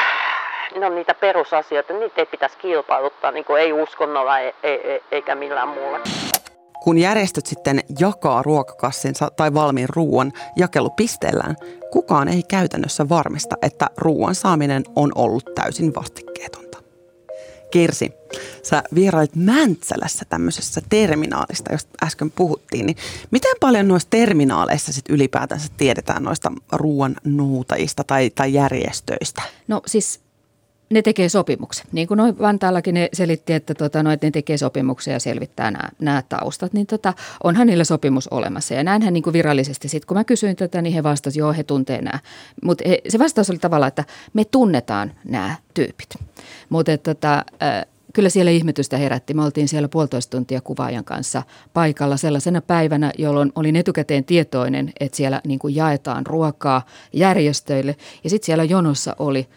Ne 0.76 0.86
on 0.86 0.94
niitä 0.94 1.14
perusasioita, 1.14 1.92
niitä 1.92 2.20
ei 2.20 2.26
pitäisi 2.26 2.58
kilpailuttaa, 2.58 3.30
niin 3.30 3.44
ei 3.58 3.72
uskonnolla 3.72 4.38
e- 4.38 4.54
e- 4.62 4.94
e- 4.94 5.02
eikä 5.10 5.34
millään 5.34 5.68
muulla. 5.68 5.98
Kun 6.84 6.98
järjestöt 6.98 7.46
sitten 7.46 7.80
jakaa 7.98 8.42
ruokakassinsa 8.42 9.28
tai 9.36 9.54
valmiin 9.54 9.88
ruoan 9.96 10.32
jakelupisteellään, 10.56 11.56
kukaan 11.92 12.28
ei 12.28 12.42
käytännössä 12.50 13.08
varmista, 13.08 13.56
että 13.62 13.86
ruoan 13.98 14.34
saaminen 14.34 14.82
on 14.96 15.12
ollut 15.14 15.44
täysin 15.54 15.94
vastikkeeton. 15.94 16.59
Kirsi, 17.70 18.12
sä 18.62 18.82
vierailit 18.94 19.36
Mäntsälässä 19.36 20.24
tämmöisessä 20.28 20.80
terminaalista, 20.88 21.72
josta 21.72 21.90
äsken 22.02 22.30
puhuttiin, 22.30 22.86
niin 22.86 22.96
miten 23.30 23.56
paljon 23.60 23.88
noista 23.88 24.10
terminaaleissa 24.10 24.92
sit 24.92 25.08
ylipäätänsä 25.08 25.68
tiedetään 25.76 26.22
noista 26.22 26.52
ruoan 26.72 27.16
nuutajista 27.24 28.04
tai, 28.04 28.30
tai 28.30 28.52
järjestöistä? 28.52 29.42
No 29.68 29.82
siis 29.86 30.20
ne 30.90 31.02
tekee 31.02 31.28
sopimuksen. 31.28 31.86
Niin 31.92 32.08
kuin 32.08 32.18
noin 32.18 32.38
Vantaallakin 32.38 32.94
ne 32.94 33.08
selitti, 33.12 33.52
että, 33.52 33.74
tota, 33.74 34.02
no, 34.02 34.10
että 34.10 34.26
ne 34.26 34.30
tekee 34.30 34.58
sopimuksia 34.58 35.12
ja 35.12 35.20
selvittää 35.20 35.70
nämä, 35.70 35.88
nämä 35.98 36.22
taustat, 36.28 36.72
niin 36.72 36.86
tota, 36.86 37.14
onhan 37.44 37.66
niillä 37.66 37.84
sopimus 37.84 38.28
olemassa. 38.28 38.74
Ja 38.74 38.84
näinhän 38.84 39.12
niin 39.12 39.22
kuin 39.22 39.32
virallisesti, 39.32 39.88
sitten 39.88 40.06
kun 40.06 40.16
mä 40.16 40.24
kysyin 40.24 40.56
tätä, 40.56 40.82
niin 40.82 40.94
he 40.94 41.02
vastasivat, 41.02 41.40
joo 41.40 41.52
he 41.52 41.62
tuntee 41.62 42.02
nämä. 42.02 42.18
Mutta 42.62 42.84
se 43.08 43.18
vastaus 43.18 43.50
oli 43.50 43.58
tavallaan, 43.58 43.88
että 43.88 44.04
me 44.32 44.44
tunnetaan 44.44 45.12
nämä 45.24 45.54
tyypit. 45.74 46.08
Mutta 46.68 46.98
tota, 46.98 47.44
kyllä 48.12 48.28
siellä 48.28 48.50
ihmetystä 48.50 48.96
herätti. 48.96 49.34
Me 49.34 49.44
oltiin 49.44 49.68
siellä 49.68 49.88
puolitoista 49.88 50.36
tuntia 50.36 50.60
kuvaajan 50.60 51.04
kanssa 51.04 51.42
paikalla 51.72 52.16
sellaisena 52.16 52.60
päivänä, 52.60 53.12
jolloin 53.18 53.52
olin 53.54 53.76
etukäteen 53.76 54.24
tietoinen, 54.24 54.92
että 55.00 55.16
siellä 55.16 55.40
niin 55.46 55.58
kuin 55.58 55.74
jaetaan 55.74 56.26
ruokaa 56.26 56.86
järjestöille. 57.12 57.96
Ja 58.24 58.30
sitten 58.30 58.46
siellä 58.46 58.64
jonossa 58.64 59.16
oli– 59.18 59.48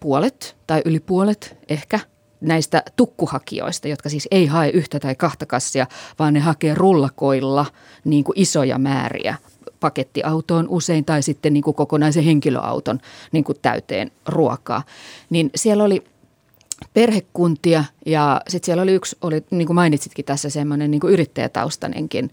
puolet 0.00 0.56
tai 0.66 0.82
yli 0.84 1.00
puolet 1.00 1.56
ehkä 1.68 2.00
näistä 2.40 2.82
tukkuhakijoista, 2.96 3.88
jotka 3.88 4.08
siis 4.08 4.28
ei 4.30 4.46
hae 4.46 4.70
yhtä 4.70 5.00
tai 5.00 5.14
kahta 5.14 5.46
kassia, 5.46 5.86
vaan 6.18 6.34
ne 6.34 6.40
hakee 6.40 6.74
rullakoilla 6.74 7.66
niin 8.04 8.24
kuin 8.24 8.40
isoja 8.40 8.78
määriä 8.78 9.36
pakettiautoon 9.80 10.68
usein 10.68 11.04
tai 11.04 11.22
sitten 11.22 11.52
niin 11.52 11.62
kuin 11.62 11.74
kokonaisen 11.74 12.24
henkilöauton 12.24 13.00
niin 13.32 13.44
kuin 13.44 13.58
täyteen 13.62 14.10
ruokaa. 14.26 14.82
Niin 15.30 15.50
siellä 15.54 15.84
oli 15.84 16.04
perhekuntia 16.94 17.84
ja 18.06 18.40
sitten 18.48 18.66
siellä 18.66 18.82
oli 18.82 18.92
yksi, 18.92 19.16
oli, 19.20 19.44
niin 19.50 19.66
kuin 19.66 19.74
mainitsitkin 19.74 20.24
tässä, 20.24 20.50
semmoinen 20.50 20.90
niin 20.90 21.00
kuin 21.00 21.12
yrittäjätaustanenkin 21.12 22.30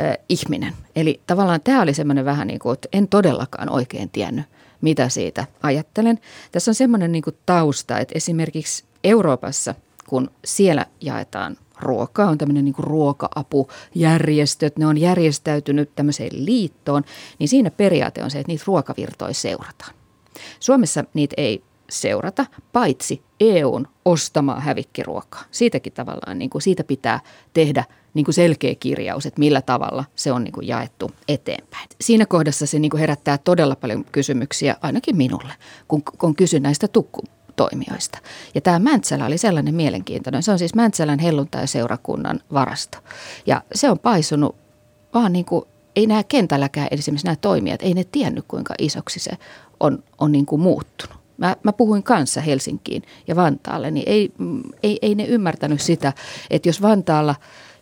äh, 0.00 0.16
ihminen. 0.28 0.74
Eli 0.96 1.20
tavallaan 1.26 1.60
tämä 1.60 1.82
oli 1.82 1.94
semmoinen 1.94 2.24
vähän 2.24 2.46
niin 2.46 2.58
kuin, 2.58 2.74
että 2.74 2.88
en 2.92 3.08
todellakaan 3.08 3.70
oikein 3.70 4.10
tiennyt– 4.10 4.46
mitä 4.80 5.08
siitä 5.08 5.46
ajattelen. 5.62 6.18
Tässä 6.52 6.70
on 6.70 6.74
semmoinen 6.74 7.12
niin 7.12 7.22
tausta, 7.46 7.98
että 7.98 8.12
esimerkiksi 8.16 8.84
Euroopassa, 9.04 9.74
kun 10.08 10.30
siellä 10.44 10.86
jaetaan 11.00 11.56
ruokaa, 11.80 12.30
on 12.30 12.38
tämmöinen 12.38 12.64
niin 12.64 12.74
ruoka-apujärjestöt, 12.78 14.78
ne 14.78 14.86
on 14.86 14.98
järjestäytynyt 14.98 15.90
tämmöiseen 15.96 16.46
liittoon, 16.46 17.02
niin 17.38 17.48
siinä 17.48 17.70
periaate 17.70 18.22
on 18.22 18.30
se, 18.30 18.38
että 18.38 18.52
niitä 18.52 18.64
ruokavirtoja 18.66 19.34
seurataan. 19.34 19.94
Suomessa 20.60 21.04
niitä 21.14 21.34
ei 21.36 21.62
seurata, 21.90 22.46
paitsi 22.72 23.22
EUn 23.40 23.86
ostamaa 24.04 24.60
hävikkiruokaa. 24.60 25.44
Siitäkin 25.50 25.92
tavallaan, 25.92 26.38
niin 26.38 26.50
kuin 26.50 26.62
siitä 26.62 26.84
pitää 26.84 27.20
tehdä 27.54 27.84
niin 28.14 28.24
kuin 28.24 28.34
selkeä 28.34 28.74
kirjaus, 28.74 29.26
että 29.26 29.38
millä 29.38 29.62
tavalla 29.62 30.04
se 30.16 30.32
on 30.32 30.44
niin 30.44 30.52
kuin 30.52 30.68
jaettu 30.68 31.10
eteenpäin. 31.28 31.88
Siinä 32.00 32.26
kohdassa 32.26 32.66
se 32.66 32.78
niin 32.78 32.90
kuin 32.90 33.00
herättää 33.00 33.38
todella 33.38 33.76
paljon 33.76 34.04
kysymyksiä, 34.12 34.76
ainakin 34.82 35.16
minulle, 35.16 35.52
kun, 35.88 36.02
kun 36.18 36.36
kysyn 36.36 36.62
näistä 36.62 36.88
tukku, 36.88 37.22
toimijoista. 37.56 38.18
Ja 38.54 38.60
tämä 38.60 38.78
Mäntsälä 38.78 39.26
oli 39.26 39.38
sellainen 39.38 39.74
mielenkiintoinen. 39.74 40.42
Se 40.42 40.52
on 40.52 40.58
siis 40.58 40.74
Mäntsälän 40.74 41.18
helluntai-seurakunnan 41.18 42.40
varasto. 42.52 42.98
Ja 43.46 43.62
se 43.74 43.90
on 43.90 43.98
paisunut 43.98 44.56
vaan 45.14 45.32
niin 45.32 45.44
kuin, 45.44 45.64
ei 45.96 46.06
nämä 46.06 46.24
kentälläkään, 46.24 46.88
esimerkiksi 46.90 47.26
nämä 47.26 47.36
toimijat, 47.36 47.82
ei 47.82 47.94
ne 47.94 48.04
tiennyt 48.04 48.44
kuinka 48.48 48.74
isoksi 48.78 49.20
se 49.20 49.30
on, 49.80 50.02
on 50.18 50.32
niin 50.32 50.46
kuin 50.46 50.60
muuttunut. 50.60 51.19
Mä, 51.40 51.56
mä 51.62 51.72
puhuin 51.72 52.02
kanssa 52.02 52.40
Helsinkiin 52.40 53.02
ja 53.28 53.36
Vantaalle, 53.36 53.90
niin 53.90 54.08
ei, 54.08 54.32
ei, 54.82 54.98
ei 55.02 55.14
ne 55.14 55.24
ymmärtänyt 55.24 55.80
sitä, 55.80 56.12
että 56.50 56.68
jos 56.68 56.82
Vantaalla 56.82 57.34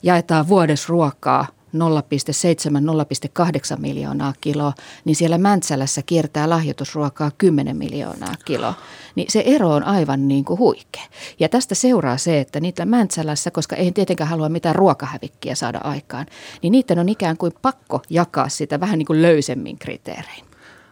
jaetaan 0.02 0.48
vuodessa 0.48 0.88
ruokaa 0.88 1.46
0,7-0,8 1.74 3.80
miljoonaa 3.80 4.32
kiloa, 4.40 4.72
niin 5.04 5.16
siellä 5.16 5.38
Mäntsälässä 5.38 6.02
kiertää 6.02 6.50
lahjoitusruokaa 6.50 7.30
10 7.38 7.76
miljoonaa 7.76 8.34
kiloa. 8.44 8.74
Niin 9.14 9.30
se 9.30 9.42
ero 9.46 9.70
on 9.70 9.84
aivan 9.84 10.28
niin 10.28 10.44
kuin 10.44 10.58
huikea. 10.58 11.02
Ja 11.40 11.48
tästä 11.48 11.74
seuraa 11.74 12.16
se, 12.16 12.40
että 12.40 12.60
niitä 12.60 12.86
Mäntsälässä, 12.86 13.50
koska 13.50 13.76
ei 13.76 13.92
tietenkään 13.92 14.30
halua 14.30 14.48
mitään 14.48 14.74
ruokahävikkiä 14.74 15.54
saada 15.54 15.80
aikaan, 15.84 16.26
niin 16.62 16.72
niiden 16.72 16.98
on 16.98 17.08
ikään 17.08 17.36
kuin 17.36 17.52
pakko 17.62 18.02
jakaa 18.10 18.48
sitä 18.48 18.80
vähän 18.80 18.98
niin 18.98 19.06
kuin 19.06 19.22
löysemmin 19.22 19.78
kriteerein. 19.78 20.44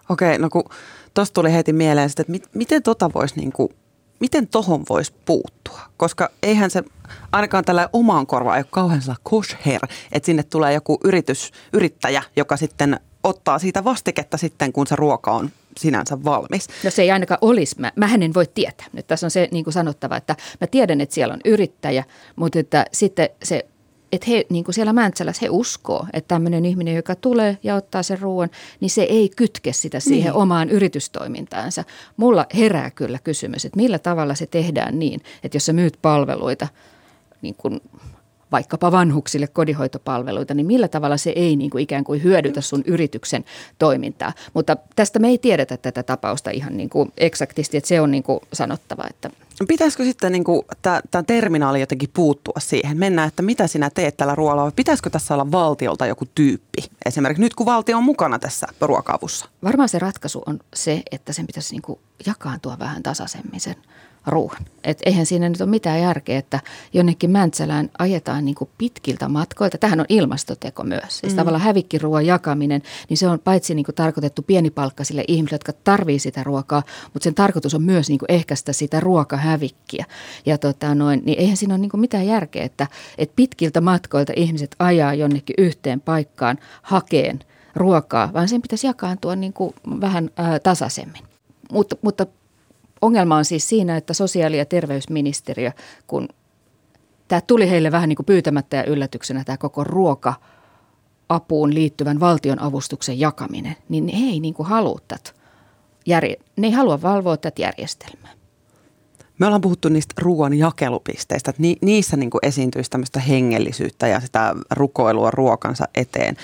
Okei, 0.08 0.38
no 0.38 0.50
kun 0.50 0.64
tuosta 1.16 1.34
tuli 1.34 1.52
heti 1.52 1.72
mieleen, 1.72 2.06
että 2.18 2.32
mit, 2.32 2.48
miten 2.54 2.82
tota 2.82 3.10
voisi 3.14 3.36
niin 3.36 3.52
kuin, 3.52 3.68
miten 4.20 4.48
tohon 4.48 4.84
voisi 4.88 5.12
puuttua? 5.24 5.80
Koska 5.96 6.30
eihän 6.42 6.70
se 6.70 6.82
ainakaan 7.32 7.64
tällä 7.64 7.88
omaan 7.92 8.26
korvaan 8.26 8.56
ei 8.56 8.60
ole 8.60 8.66
kauhean 8.70 9.02
kosher, 9.22 9.80
että 10.12 10.26
sinne 10.26 10.42
tulee 10.42 10.72
joku 10.72 10.98
yritys, 11.04 11.52
yrittäjä, 11.72 12.22
joka 12.36 12.56
sitten 12.56 13.00
ottaa 13.24 13.58
siitä 13.58 13.84
vastiketta 13.84 14.36
sitten, 14.36 14.72
kun 14.72 14.86
se 14.86 14.96
ruoka 14.96 15.32
on 15.32 15.50
sinänsä 15.76 16.24
valmis. 16.24 16.68
No 16.84 16.90
se 16.90 17.02
ei 17.02 17.10
ainakaan 17.10 17.38
olisi. 17.40 17.76
Mä, 17.78 17.92
mähän 17.96 18.22
en 18.22 18.34
voi 18.34 18.46
tietää. 18.54 18.86
Nyt 18.92 19.06
tässä 19.06 19.26
on 19.26 19.30
se 19.30 19.48
niin 19.52 19.64
kuin 19.64 19.74
sanottava, 19.74 20.16
että 20.16 20.36
mä 20.60 20.66
tiedän, 20.66 21.00
että 21.00 21.14
siellä 21.14 21.34
on 21.34 21.40
yrittäjä, 21.44 22.04
mutta 22.36 22.58
että 22.58 22.84
sitten 22.92 23.28
se 23.42 23.66
että 24.12 24.26
he 24.30 24.46
niin 24.50 24.64
kuin 24.64 24.74
siellä 24.74 24.92
Mäntsälässä 24.92 25.40
he 25.42 25.48
uskoo, 25.50 26.06
että 26.12 26.28
tämmöinen 26.28 26.64
ihminen, 26.64 26.94
joka 26.94 27.14
tulee 27.14 27.58
ja 27.62 27.74
ottaa 27.74 28.02
sen 28.02 28.20
ruoan, 28.20 28.50
niin 28.80 28.90
se 28.90 29.02
ei 29.02 29.28
kytke 29.36 29.72
sitä 29.72 30.00
siihen 30.00 30.32
niin. 30.32 30.42
omaan 30.42 30.70
yritystoimintaansa. 30.70 31.84
Mulla 32.16 32.46
herää 32.54 32.90
kyllä 32.90 33.18
kysymys, 33.24 33.64
että 33.64 33.76
millä 33.76 33.98
tavalla 33.98 34.34
se 34.34 34.46
tehdään 34.46 34.98
niin, 34.98 35.20
että 35.42 35.56
jos 35.56 35.66
sä 35.66 35.72
myyt 35.72 35.98
palveluita 36.02 36.68
niin 37.42 37.54
kuin 37.54 37.80
vaikkapa 38.52 38.92
vanhuksille 38.92 39.46
kodinhoitopalveluita, 39.46 40.54
niin 40.54 40.66
millä 40.66 40.88
tavalla 40.88 41.16
se 41.16 41.30
ei 41.36 41.56
niin 41.56 41.70
kuin 41.70 41.82
ikään 41.82 42.04
kuin 42.04 42.22
hyödytä 42.22 42.60
sun 42.60 42.82
yrityksen 42.86 43.44
toimintaa. 43.78 44.32
Mutta 44.54 44.76
tästä 44.96 45.18
me 45.18 45.28
ei 45.28 45.38
tiedetä 45.38 45.76
tätä 45.76 46.02
tapausta 46.02 46.50
ihan 46.50 46.76
niin 46.76 46.90
kuin 46.90 47.12
eksaktisti, 47.18 47.76
että 47.76 47.88
se 47.88 48.00
on 48.00 48.10
niin 48.10 48.22
kuin 48.22 48.40
sanottava. 48.52 49.04
Että 49.10 49.30
Pitäisikö 49.68 50.04
sitten 50.04 50.32
niin 50.32 50.44
tämä 51.10 51.22
terminaali 51.26 51.80
jotenkin 51.80 52.08
puuttua 52.14 52.54
siihen? 52.58 52.98
Mennään, 52.98 53.28
että 53.28 53.42
mitä 53.42 53.66
sinä 53.66 53.90
teet 53.90 54.16
tällä 54.16 54.34
ruoalla 54.34 54.72
pitäisikö 54.76 55.10
tässä 55.10 55.34
olla 55.34 55.52
valtiolta 55.52 56.06
joku 56.06 56.24
tyyppi? 56.34 56.82
Esimerkiksi 57.06 57.40
nyt 57.40 57.54
kun 57.54 57.66
valtio 57.66 57.96
on 57.96 58.04
mukana 58.04 58.38
tässä 58.38 58.66
ruokaavussa. 58.80 59.48
Varmaan 59.64 59.88
se 59.88 59.98
ratkaisu 59.98 60.42
on 60.46 60.60
se, 60.74 61.02
että 61.10 61.32
sen 61.32 61.46
pitäisi 61.46 61.74
niin 61.74 61.82
kuin 61.82 61.98
jakaantua 62.26 62.78
vähän 62.78 63.02
tasaisemmin 63.02 63.60
sen 63.60 63.76
ruoan. 64.26 64.64
Et 64.84 64.98
eihän 65.06 65.26
siinä 65.26 65.48
nyt 65.48 65.60
ole 65.60 65.70
mitään 65.70 66.00
järkeä, 66.00 66.38
että 66.38 66.60
jonnekin 66.92 67.30
Mäntsälään 67.30 67.90
ajetaan 67.98 68.44
niin 68.44 68.54
kuin 68.54 68.70
pitkiltä 68.78 69.28
matkoilta. 69.28 69.78
Tähän 69.78 70.00
on 70.00 70.06
ilmastoteko 70.08 70.84
myös. 70.84 71.18
Siis 71.18 71.32
mm. 71.32 71.36
tavallaan 71.36 71.64
hävikkiruoan 71.64 72.26
jakaminen, 72.26 72.82
niin 73.08 73.16
se 73.16 73.28
on 73.28 73.38
paitsi 73.38 73.74
niin 73.74 73.84
kuin 73.84 73.94
tarkoitettu 73.94 74.42
pienipalkkaisille 74.42 75.24
ihmisille, 75.28 75.54
jotka 75.54 75.72
tarvii 75.84 76.18
sitä 76.18 76.42
ruokaa, 76.42 76.82
mutta 77.12 77.24
sen 77.24 77.34
tarkoitus 77.34 77.74
on 77.74 77.82
myös 77.82 78.08
niin 78.08 78.18
kuin 78.18 78.32
ehkäistä 78.32 78.72
sitä 78.72 79.00
ruokahävikkiä. 79.00 80.04
Ja 80.46 80.58
tota 80.58 80.94
noin, 80.94 81.22
niin 81.24 81.40
eihän 81.40 81.56
siinä 81.56 81.74
ole 81.74 81.80
niin 81.80 81.90
kuin 81.90 82.00
mitään 82.00 82.26
järkeä, 82.26 82.64
että, 82.64 82.86
että 83.18 83.36
pitkiltä 83.36 83.80
matkoilta 83.80 84.32
ihmiset 84.36 84.76
ajaa 84.78 85.14
jonnekin 85.14 85.54
yhteen 85.58 86.00
paikkaan 86.00 86.58
hakeen 86.82 87.40
ruokaa, 87.74 88.32
vaan 88.32 88.48
sen 88.48 88.62
pitäisi 88.62 88.86
jakaantua 88.86 89.36
niin 89.36 89.52
kuin 89.52 89.74
vähän 90.00 90.30
ää, 90.36 90.58
tasaisemmin. 90.58 91.22
Mutta, 91.72 91.96
mutta 92.02 92.26
ongelma 93.00 93.36
on 93.36 93.44
siis 93.44 93.68
siinä, 93.68 93.96
että 93.96 94.14
sosiaali- 94.14 94.58
ja 94.58 94.64
terveysministeriö, 94.64 95.72
kun 96.06 96.28
tämä 97.28 97.40
tuli 97.40 97.70
heille 97.70 97.92
vähän 97.92 98.08
niin 98.08 98.16
kuin 98.16 98.26
pyytämättä 98.26 98.76
ja 98.76 98.84
yllätyksenä 98.84 99.44
tämä 99.44 99.56
koko 99.56 99.84
ruoka 99.84 100.34
apuun 101.28 101.74
liittyvän 101.74 102.20
valtion 102.20 102.62
avustuksen 102.62 103.20
jakaminen, 103.20 103.76
niin 103.88 104.06
ne 104.06 104.12
ei 104.12 104.40
niin 104.40 104.54
kuin 104.54 104.68
halua 104.68 104.98
tätä. 105.08 105.30
Järje- 106.06 106.44
ne 106.56 106.66
ei 106.66 106.72
halua 106.72 107.02
valvoa 107.02 107.36
tätä 107.36 107.62
järjestelmää. 107.62 108.36
Me 109.38 109.46
ollaan 109.46 109.60
puhuttu 109.60 109.88
niistä 109.88 110.14
ruoan 110.18 110.54
jakelupisteistä, 110.54 111.50
että 111.50 111.62
ni, 111.62 111.76
niissä 111.82 112.16
niin 112.16 112.30
kuin 112.30 112.40
esiintyisi 112.42 112.90
tämmöistä 112.90 113.20
hengellisyyttä 113.20 114.06
ja 114.06 114.20
sitä 114.20 114.54
rukoilua 114.70 115.30
ruokansa 115.30 115.88
eteen. 115.94 116.36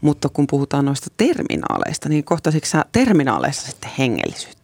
Mutta 0.00 0.28
kun 0.28 0.46
puhutaan 0.46 0.84
noista 0.84 1.10
terminaaleista, 1.16 2.08
niin 2.08 2.24
kohtasitko 2.24 2.66
sä 2.66 2.84
terminaaleissa 2.92 3.70
sitten 3.70 3.90
hengellisyyttä? 3.98 4.61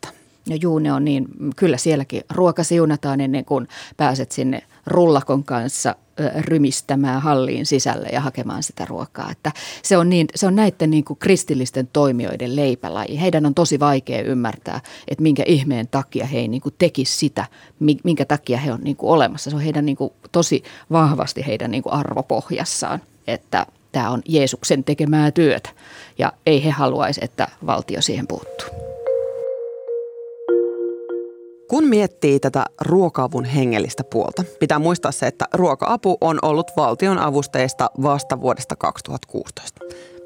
Ja 0.48 0.56
juu, 0.56 0.78
ne 0.78 0.92
on 0.92 1.04
niin, 1.04 1.26
kyllä 1.56 1.76
sielläkin 1.76 2.22
ruoka 2.34 2.64
siunataan 2.64 3.20
ennen 3.20 3.44
kuin 3.44 3.68
pääset 3.96 4.32
sinne 4.32 4.62
rullakon 4.86 5.44
kanssa 5.44 5.94
rymistämään 6.40 7.22
halliin 7.22 7.66
sisälle 7.66 8.08
ja 8.12 8.20
hakemaan 8.20 8.62
sitä 8.62 8.84
ruokaa. 8.84 9.30
Että 9.30 9.52
se, 9.82 9.96
on 9.96 10.08
niin, 10.08 10.26
se 10.34 10.46
on 10.46 10.56
näiden 10.56 10.90
niin 10.90 11.04
kuin 11.04 11.18
kristillisten 11.18 11.88
toimijoiden 11.92 12.56
leipälaji. 12.56 13.20
Heidän 13.20 13.46
on 13.46 13.54
tosi 13.54 13.80
vaikea 13.80 14.22
ymmärtää, 14.22 14.80
että 15.08 15.22
minkä 15.22 15.42
ihmeen 15.46 15.88
takia 15.88 16.26
he 16.26 16.38
ei 16.38 16.48
niin 16.48 16.60
kuin 16.60 16.74
tekisi 16.78 17.18
sitä, 17.18 17.46
minkä 18.04 18.24
takia 18.24 18.58
he 18.58 18.72
on 18.72 18.80
niin 18.82 18.96
kuin 18.96 19.10
olemassa. 19.10 19.50
Se 19.50 19.56
on 19.56 19.62
heidän 19.62 19.86
niin 19.86 19.96
kuin, 19.96 20.12
tosi 20.32 20.62
vahvasti 20.90 21.46
heidän 21.46 21.70
niin 21.70 21.82
kuin 21.82 21.92
arvopohjassaan, 21.92 23.00
että 23.26 23.66
tämä 23.92 24.10
on 24.10 24.22
Jeesuksen 24.28 24.84
tekemää 24.84 25.30
työtä 25.30 25.70
ja 26.18 26.32
ei 26.46 26.64
he 26.64 26.70
haluaisi, 26.70 27.20
että 27.24 27.48
valtio 27.66 28.02
siihen 28.02 28.26
puuttuu. 28.26 28.97
Kun 31.78 31.88
miettii 31.88 32.40
tätä 32.40 32.64
ruokaavun 32.80 33.44
hengellistä 33.44 34.04
puolta, 34.04 34.44
pitää 34.60 34.78
muistaa 34.78 35.12
se, 35.12 35.26
että 35.26 35.44
ruoka-apu 35.54 36.16
on 36.20 36.38
ollut 36.42 36.70
valtion 36.76 37.18
avusteista 37.18 37.90
vasta 38.02 38.40
vuodesta 38.40 38.76
2016. 38.76 39.80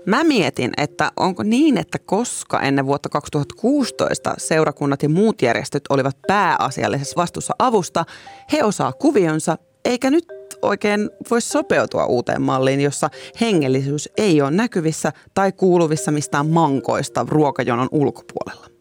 Mä 0.07 0.25
mietin, 0.25 0.71
että 0.77 1.13
onko 1.17 1.43
niin, 1.43 1.79
että 1.79 1.99
koska 1.99 2.61
ennen 2.61 2.87
vuotta 2.87 3.09
2016 3.09 4.35
seurakunnat 4.39 5.03
ja 5.03 5.09
muut 5.09 5.43
järjestöt 5.43 5.83
olivat 5.89 6.17
pääasiallisessa 6.27 7.17
vastuussa 7.17 7.55
avusta, 7.59 8.05
he 8.53 8.65
osaa 8.65 8.93
kuvionsa, 8.93 9.59
eikä 9.85 10.11
nyt 10.11 10.25
oikein 10.63 11.11
voi 11.31 11.41
sopeutua 11.41 12.07
uuteen 12.07 12.43
malliin, 12.43 12.81
jossa 12.81 13.11
hengellisyys 13.41 14.09
ei 14.17 14.43
ole 14.43 14.51
näkyvissä 14.51 15.13
tai 15.35 15.53
kuuluvissa 15.53 16.11
mistään 16.11 16.47
mankoista 16.47 17.27
ruokajonon 17.29 17.89
ulkopuolella. 17.91 18.72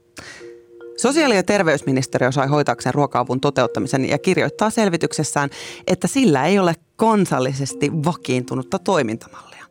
Sosiaali- 1.01 1.35
ja 1.35 1.43
terveysministeriö 1.43 2.31
sai 2.31 2.47
hoitaakseen 2.47 2.93
ruoka-avun 2.93 3.41
toteuttamisen 3.41 4.09
ja 4.09 4.17
kirjoittaa 4.17 4.69
selvityksessään, 4.69 5.49
että 5.87 6.07
sillä 6.07 6.45
ei 6.45 6.59
ole 6.59 6.73
kansallisesti 6.95 7.91
vakiintunutta 8.05 8.79
toimintamallia. 8.79 9.65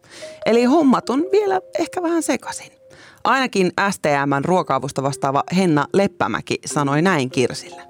Eli 0.47 0.65
hommat 0.65 1.11
on 1.11 1.25
vielä 1.33 1.61
ehkä 1.79 2.03
vähän 2.03 2.23
sekaisin. 2.23 2.73
Ainakin 3.25 3.73
STMn 3.91 4.45
ruoka-avusta 4.45 5.03
vastaava 5.03 5.43
Henna 5.57 5.85
Leppämäki 5.95 6.59
sanoi 6.67 7.03
näin 7.03 7.31
Kirsille. 7.31 7.83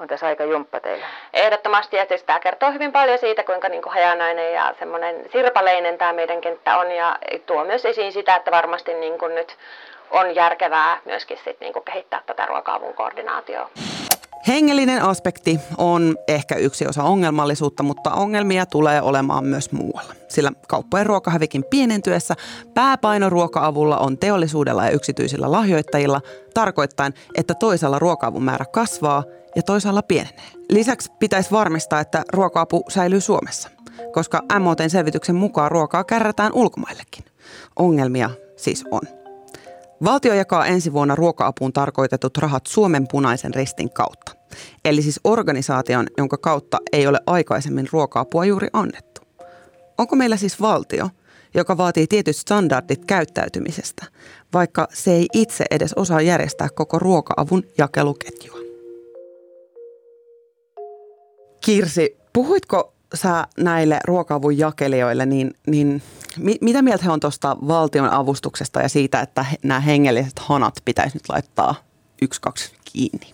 On 0.00 0.08
tässä 0.08 0.26
aika 0.26 0.44
jumppa 0.44 0.80
teillä. 0.80 1.06
Ehdottomasti, 1.32 1.96
ja 1.96 2.06
siis 2.08 2.24
tämä 2.24 2.40
kertoo 2.40 2.72
hyvin 2.72 2.92
paljon 2.92 3.18
siitä, 3.18 3.42
kuinka 3.44 3.68
niin 3.68 3.82
kuin 3.82 3.92
hajanainen 3.92 4.52
ja 4.52 4.74
semmoinen 4.78 5.16
sirpaleinen 5.32 5.98
tämä 5.98 6.12
meidän 6.12 6.40
kenttä 6.40 6.78
on, 6.78 6.90
ja 6.90 7.18
tuo 7.46 7.64
myös 7.64 7.84
esiin 7.84 8.12
sitä, 8.12 8.36
että 8.36 8.50
varmasti 8.50 8.94
niin 8.94 9.18
kuin 9.18 9.34
nyt 9.34 9.56
on 10.12 10.34
järkevää 10.34 11.00
myöskin 11.04 11.38
sit 11.44 11.60
niinku 11.60 11.80
kehittää 11.80 12.22
tätä 12.26 12.46
ruoka-avun. 12.46 12.94
Hengellinen 14.48 15.02
aspekti 15.02 15.60
on 15.78 16.16
ehkä 16.28 16.54
yksi 16.54 16.86
osa 16.86 17.02
ongelmallisuutta, 17.02 17.82
mutta 17.82 18.10
ongelmia 18.10 18.66
tulee 18.66 19.02
olemaan 19.02 19.44
myös 19.44 19.72
muualla. 19.72 20.14
Sillä 20.28 20.52
kauppojen 20.68 21.06
ruokahävikin 21.06 21.64
pienentyessä 21.70 22.34
pääpaino 22.74 23.30
ruoka-avulla 23.30 23.98
on 23.98 24.18
teollisuudella 24.18 24.84
ja 24.84 24.90
yksityisillä 24.90 25.52
lahjoittajilla, 25.52 26.20
tarkoittaen, 26.54 27.14
että 27.34 27.54
toisella 27.54 27.98
ruoka-avun 27.98 28.42
määrä 28.42 28.64
kasvaa 28.72 29.24
ja 29.56 29.62
toisaalla 29.62 30.02
pienenee. 30.02 30.44
Lisäksi 30.70 31.12
pitäisi 31.18 31.50
varmistaa, 31.50 32.00
että 32.00 32.22
ruoka-apu 32.32 32.84
säilyy 32.88 33.20
Suomessa, 33.20 33.68
koska 34.12 34.42
MOTn 34.60 34.90
selvityksen 34.90 35.36
mukaan 35.36 35.70
ruokaa 35.70 36.04
kärrätään 36.04 36.52
ulkomaillekin. 36.52 37.24
Ongelmia 37.76 38.30
siis 38.56 38.84
on. 38.90 39.21
Valtio 40.04 40.34
jakaa 40.34 40.66
ensi 40.66 40.92
vuonna 40.92 41.14
ruoka-apuun 41.14 41.72
tarkoitetut 41.72 42.36
rahat 42.38 42.66
Suomen 42.66 43.06
punaisen 43.10 43.54
ristin 43.54 43.92
kautta. 43.92 44.32
Eli 44.84 45.02
siis 45.02 45.20
organisaation, 45.24 46.06
jonka 46.18 46.36
kautta 46.36 46.78
ei 46.92 47.06
ole 47.06 47.20
aikaisemmin 47.26 47.88
ruoka-apua 47.92 48.44
juuri 48.44 48.68
annettu. 48.72 49.20
Onko 49.98 50.16
meillä 50.16 50.36
siis 50.36 50.60
valtio, 50.60 51.08
joka 51.54 51.76
vaatii 51.76 52.06
tietyt 52.06 52.36
standardit 52.36 53.04
käyttäytymisestä, 53.04 54.04
vaikka 54.54 54.88
se 54.92 55.12
ei 55.12 55.26
itse 55.32 55.64
edes 55.70 55.92
osaa 55.92 56.20
järjestää 56.20 56.68
koko 56.74 56.98
ruoka-avun 56.98 57.62
jakeluketjua? 57.78 58.58
Kirsi, 61.64 62.16
puhuitko 62.32 62.94
sä 63.14 63.46
näille 63.58 64.00
ruoka-avun 64.04 64.58
jakelijoille, 64.58 65.26
niin, 65.26 65.54
niin 65.66 66.02
mi, 66.38 66.56
mitä 66.60 66.82
mieltä 66.82 67.04
he 67.04 67.10
on 67.10 67.20
tuosta 67.20 67.56
valtion 67.68 68.10
avustuksesta 68.10 68.80
ja 68.80 68.88
siitä, 68.88 69.20
että 69.20 69.42
he, 69.42 69.56
nämä 69.62 69.80
hengelliset 69.80 70.38
hanat 70.38 70.74
pitäisi 70.84 71.16
nyt 71.16 71.28
laittaa 71.28 71.74
yksi, 72.22 72.40
kaksi 72.40 72.72
kiinni? 72.92 73.26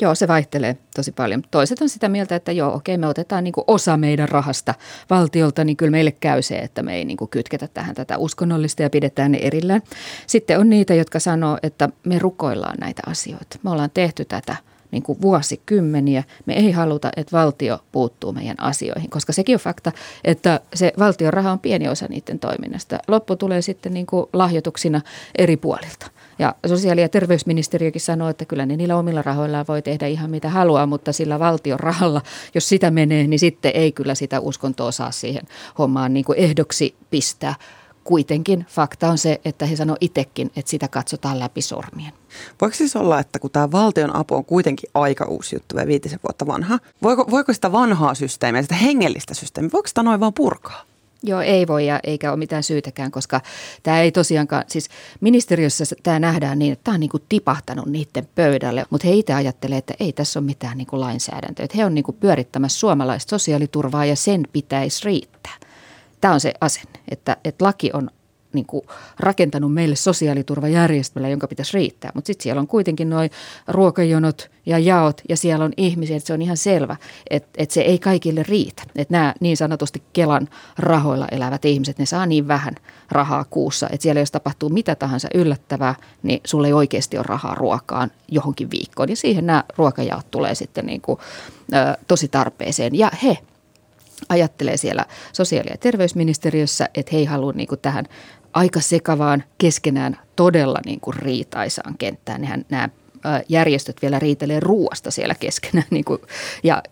Joo, 0.00 0.14
se 0.14 0.28
vaihtelee 0.28 0.76
tosi 0.96 1.12
paljon. 1.12 1.42
Toiset 1.50 1.82
on 1.82 1.88
sitä 1.88 2.08
mieltä, 2.08 2.36
että 2.36 2.52
joo, 2.52 2.74
okei, 2.74 2.98
me 2.98 3.06
otetaan 3.06 3.44
niin 3.44 3.54
osa 3.66 3.96
meidän 3.96 4.28
rahasta 4.28 4.74
valtiolta, 5.10 5.64
niin 5.64 5.76
kyllä 5.76 5.90
meille 5.90 6.12
käy 6.12 6.42
se, 6.42 6.58
että 6.58 6.82
me 6.82 6.94
ei 6.94 7.04
niin 7.04 7.18
kytketä 7.30 7.68
tähän 7.74 7.94
tätä 7.94 8.18
uskonnollista 8.18 8.82
ja 8.82 8.90
pidetään 8.90 9.32
ne 9.32 9.38
erillään. 9.38 9.82
Sitten 10.26 10.58
on 10.58 10.70
niitä, 10.70 10.94
jotka 10.94 11.20
sanoo, 11.20 11.58
että 11.62 11.88
me 12.04 12.18
rukoillaan 12.18 12.76
näitä 12.80 13.02
asioita. 13.06 13.58
Me 13.62 13.70
ollaan 13.70 13.90
tehty 13.94 14.24
tätä– 14.24 14.56
niin 14.92 15.02
kuin 15.02 15.20
vuosikymmeniä. 15.22 16.24
Me 16.46 16.54
ei 16.54 16.70
haluta, 16.70 17.10
että 17.16 17.36
valtio 17.36 17.78
puuttuu 17.92 18.32
meidän 18.32 18.60
asioihin, 18.60 19.10
koska 19.10 19.32
sekin 19.32 19.56
on 19.56 19.60
fakta, 19.60 19.92
että 20.24 20.60
se 20.74 20.92
valtion 20.98 21.32
raha 21.32 21.52
on 21.52 21.58
pieni 21.58 21.88
osa 21.88 22.06
niiden 22.08 22.38
toiminnasta. 22.38 22.98
Loppu 23.08 23.36
tulee 23.36 23.62
sitten 23.62 23.94
niin 23.94 24.06
kuin 24.06 24.26
lahjoituksina 24.32 25.00
eri 25.38 25.56
puolilta. 25.56 26.10
Ja 26.38 26.54
sosiaali- 26.66 27.00
ja 27.00 27.08
terveysministeriökin 27.08 28.00
sanoo, 28.00 28.28
että 28.28 28.44
kyllä 28.44 28.66
ne 28.66 28.76
niillä 28.76 28.96
omilla 28.96 29.22
rahoillaan 29.22 29.64
voi 29.68 29.82
tehdä 29.82 30.06
ihan 30.06 30.30
mitä 30.30 30.48
haluaa, 30.48 30.86
mutta 30.86 31.12
sillä 31.12 31.38
valtion 31.38 31.80
rahalla, 31.80 32.22
jos 32.54 32.68
sitä 32.68 32.90
menee, 32.90 33.26
niin 33.26 33.38
sitten 33.38 33.72
ei 33.74 33.92
kyllä 33.92 34.14
sitä 34.14 34.40
uskontoa 34.40 34.92
saa 34.92 35.10
siihen 35.10 35.42
hommaan 35.78 36.14
niin 36.14 36.24
kuin 36.24 36.38
ehdoksi 36.38 36.94
pistää 37.10 37.54
kuitenkin 38.04 38.66
fakta 38.68 39.08
on 39.08 39.18
se, 39.18 39.40
että 39.44 39.66
he 39.66 39.76
sanoo 39.76 39.96
itsekin, 40.00 40.50
että 40.56 40.70
sitä 40.70 40.88
katsotaan 40.88 41.38
läpi 41.38 41.62
sormien. 41.62 42.12
Voiko 42.60 42.76
siis 42.76 42.96
olla, 42.96 43.18
että 43.18 43.38
kun 43.38 43.50
tämä 43.50 43.72
valtion 43.72 44.16
apu 44.16 44.34
on 44.34 44.44
kuitenkin 44.44 44.90
aika 44.94 45.24
uusi 45.24 45.56
juttu 45.56 45.78
ja 45.78 45.86
viitisen 45.86 46.20
vuotta 46.22 46.46
vanha, 46.46 46.78
voiko, 47.02 47.30
voiko 47.30 47.52
sitä 47.52 47.72
vanhaa 47.72 48.14
systeemiä, 48.14 48.62
sitä 48.62 48.74
hengellistä 48.74 49.34
systeemiä, 49.34 49.70
voiko 49.72 49.88
sitä 49.88 50.02
noin 50.02 50.20
vaan 50.20 50.34
purkaa? 50.34 50.84
Joo, 51.24 51.40
ei 51.40 51.66
voi 51.66 51.86
ja 51.86 52.00
eikä 52.02 52.30
ole 52.30 52.38
mitään 52.38 52.62
syytäkään, 52.62 53.10
koska 53.10 53.40
tämä 53.82 54.00
ei 54.00 54.12
tosiaankaan, 54.12 54.64
siis 54.66 54.88
ministeriössä 55.20 55.84
tämä 56.02 56.18
nähdään 56.18 56.58
niin, 56.58 56.72
että 56.72 56.84
tämä 56.84 56.94
on 56.94 57.00
niin 57.00 57.10
kuin 57.10 57.22
tipahtanut 57.28 57.86
niiden 57.86 58.28
pöydälle, 58.34 58.84
mutta 58.90 59.08
he 59.08 59.14
itse 59.14 59.34
ajattelee, 59.34 59.78
että 59.78 59.94
ei 60.00 60.12
tässä 60.12 60.38
ole 60.38 60.46
mitään 60.46 60.78
niin 60.78 60.86
kuin 60.86 61.00
lainsäädäntöä, 61.00 61.64
että 61.64 61.76
he 61.76 61.84
on 61.84 61.94
niin 61.94 62.04
kuin 62.04 62.16
pyörittämässä 62.20 62.78
suomalaista 62.78 63.30
sosiaaliturvaa 63.30 64.04
ja 64.04 64.16
sen 64.16 64.42
pitäisi 64.52 65.04
riittää. 65.04 65.52
Tämä 66.22 66.34
on 66.34 66.40
se 66.40 66.52
asenne, 66.60 67.00
että, 67.08 67.36
että 67.44 67.64
laki 67.64 67.90
on 67.92 68.10
niin 68.52 68.66
kuin 68.66 68.82
rakentanut 69.18 69.74
meille 69.74 69.96
sosiaaliturvajärjestelmä, 69.96 71.28
jonka 71.28 71.48
pitäisi 71.48 71.76
riittää. 71.76 72.10
Mutta 72.14 72.26
sitten 72.26 72.42
siellä 72.42 72.60
on 72.60 72.66
kuitenkin 72.66 73.10
noin 73.10 73.30
ruokajonot 73.68 74.50
ja 74.66 74.78
jaot 74.78 75.22
ja 75.28 75.36
siellä 75.36 75.64
on 75.64 75.72
ihmisiä, 75.76 76.16
että 76.16 76.26
se 76.26 76.32
on 76.32 76.42
ihan 76.42 76.56
selvä, 76.56 76.96
että, 77.30 77.48
että 77.58 77.72
se 77.72 77.80
ei 77.80 77.98
kaikille 77.98 78.42
riitä. 78.42 78.82
Että 78.96 79.14
nämä 79.14 79.34
niin 79.40 79.56
sanotusti 79.56 80.02
Kelan 80.12 80.48
rahoilla 80.78 81.28
elävät 81.30 81.64
ihmiset, 81.64 81.98
ne 81.98 82.06
saa 82.06 82.26
niin 82.26 82.48
vähän 82.48 82.74
rahaa 83.10 83.44
kuussa, 83.50 83.88
että 83.92 84.02
siellä 84.02 84.20
jos 84.20 84.30
tapahtuu 84.30 84.68
mitä 84.68 84.94
tahansa 84.94 85.28
yllättävää, 85.34 85.94
niin 86.22 86.40
sulle 86.46 86.66
ei 86.66 86.72
oikeasti 86.72 87.16
ole 87.16 87.26
rahaa 87.28 87.54
ruokaan 87.54 88.10
johonkin 88.28 88.70
viikkoon. 88.70 89.08
Ja 89.08 89.16
siihen 89.16 89.46
nämä 89.46 89.64
ruokajaot 89.76 90.30
tulee 90.30 90.54
sitten 90.54 90.86
niin 90.86 91.00
kuin, 91.00 91.18
ö, 91.72 91.98
tosi 92.08 92.28
tarpeeseen. 92.28 92.94
Ja 92.98 93.10
he 93.22 93.38
ajattelee 94.28 94.76
siellä 94.76 95.06
sosiaali- 95.32 95.70
ja 95.70 95.76
terveysministeriössä, 95.76 96.88
että 96.94 97.10
he 97.12 97.18
ei 97.18 97.24
halua 97.24 97.52
niin 97.52 97.68
tähän 97.82 98.04
aika 98.52 98.80
sekavaan 98.80 99.44
keskenään 99.58 100.18
todella 100.36 100.78
niin 100.86 101.00
kuin 101.00 101.16
riitaisaan 101.16 101.94
kenttään. 101.98 102.40
Nehän 102.40 102.64
nämä 102.68 102.88
järjestöt 103.48 103.96
vielä 104.02 104.18
riitelee 104.18 104.60
ruuasta 104.60 105.10
siellä 105.10 105.34
keskenään 105.34 105.86
niin 105.90 106.04
kuin, 106.04 106.18
ja 106.62 106.82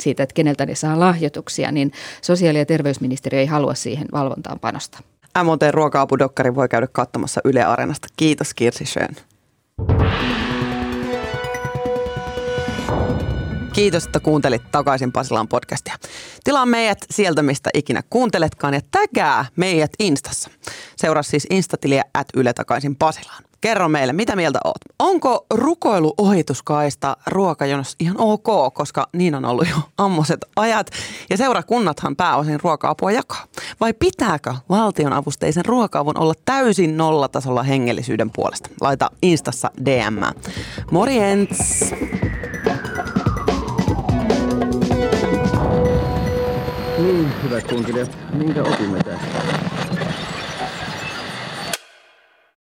siitä, 0.00 0.22
että 0.22 0.34
keneltä 0.34 0.66
ne 0.66 0.74
saa 0.74 1.00
lahjoituksia, 1.00 1.72
niin 1.72 1.92
sosiaali- 2.22 2.58
ja 2.58 2.66
terveysministeriö 2.66 3.40
ei 3.40 3.46
halua 3.46 3.74
siihen 3.74 4.06
valvontaan 4.12 4.60
panostaa. 4.60 5.00
MOT 5.44 5.60
ruoka-apudokkari 5.70 6.54
voi 6.54 6.68
käydä 6.68 6.86
katsomassa 6.92 7.40
Yle 7.44 7.64
Areenasta. 7.64 8.08
Kiitos 8.16 8.54
Kirsi 8.54 8.84
Schön. 8.84 9.16
Kiitos, 13.78 14.06
että 14.06 14.20
kuuntelit 14.20 14.62
takaisin 14.70 15.12
Pasilaan 15.12 15.48
podcastia. 15.48 15.94
Tilaa 16.44 16.66
meidät 16.66 16.98
sieltä, 17.10 17.42
mistä 17.42 17.70
ikinä 17.74 18.02
kuunteletkaan 18.10 18.74
ja 18.74 18.80
tägää 18.90 19.44
meidät 19.56 19.90
Instassa. 19.98 20.50
Seuraa 20.96 21.22
siis 21.22 21.46
Instatiliä 21.50 22.04
at 22.14 22.28
Yle 22.36 22.52
takaisin 22.52 22.96
Pasilaan. 22.96 23.42
Kerro 23.60 23.88
meille, 23.88 24.12
mitä 24.12 24.36
mieltä 24.36 24.58
oot? 24.64 24.76
Onko 24.98 25.46
rukoilu 25.54 26.14
ohituskaista 26.18 27.16
ruokajonossa 27.26 27.96
ihan 28.00 28.16
ok, 28.18 28.74
koska 28.74 29.08
niin 29.12 29.34
on 29.34 29.44
ollut 29.44 29.68
jo 29.70 29.76
ammoset 29.98 30.44
ajat 30.56 30.90
ja 31.30 31.36
seurakunnathan 31.36 32.16
pääosin 32.16 32.60
ruoka-apua 32.60 33.12
jakaa? 33.12 33.44
Vai 33.80 33.94
pitääkö 33.94 34.54
valtionavusteisen 34.68 35.64
ruoka-avun 35.64 36.18
olla 36.18 36.34
täysin 36.44 36.96
nollatasolla 36.96 37.62
hengellisyyden 37.62 38.30
puolesta? 38.30 38.68
Laita 38.80 39.10
Instassa 39.22 39.70
DM. 39.84 40.22
Morjens! 40.90 41.94
Hyvät 47.50 47.66
kuuntelijat, 47.66 48.10
minkä 48.32 48.62
opimme 48.62 48.98
tästä? 48.98 49.67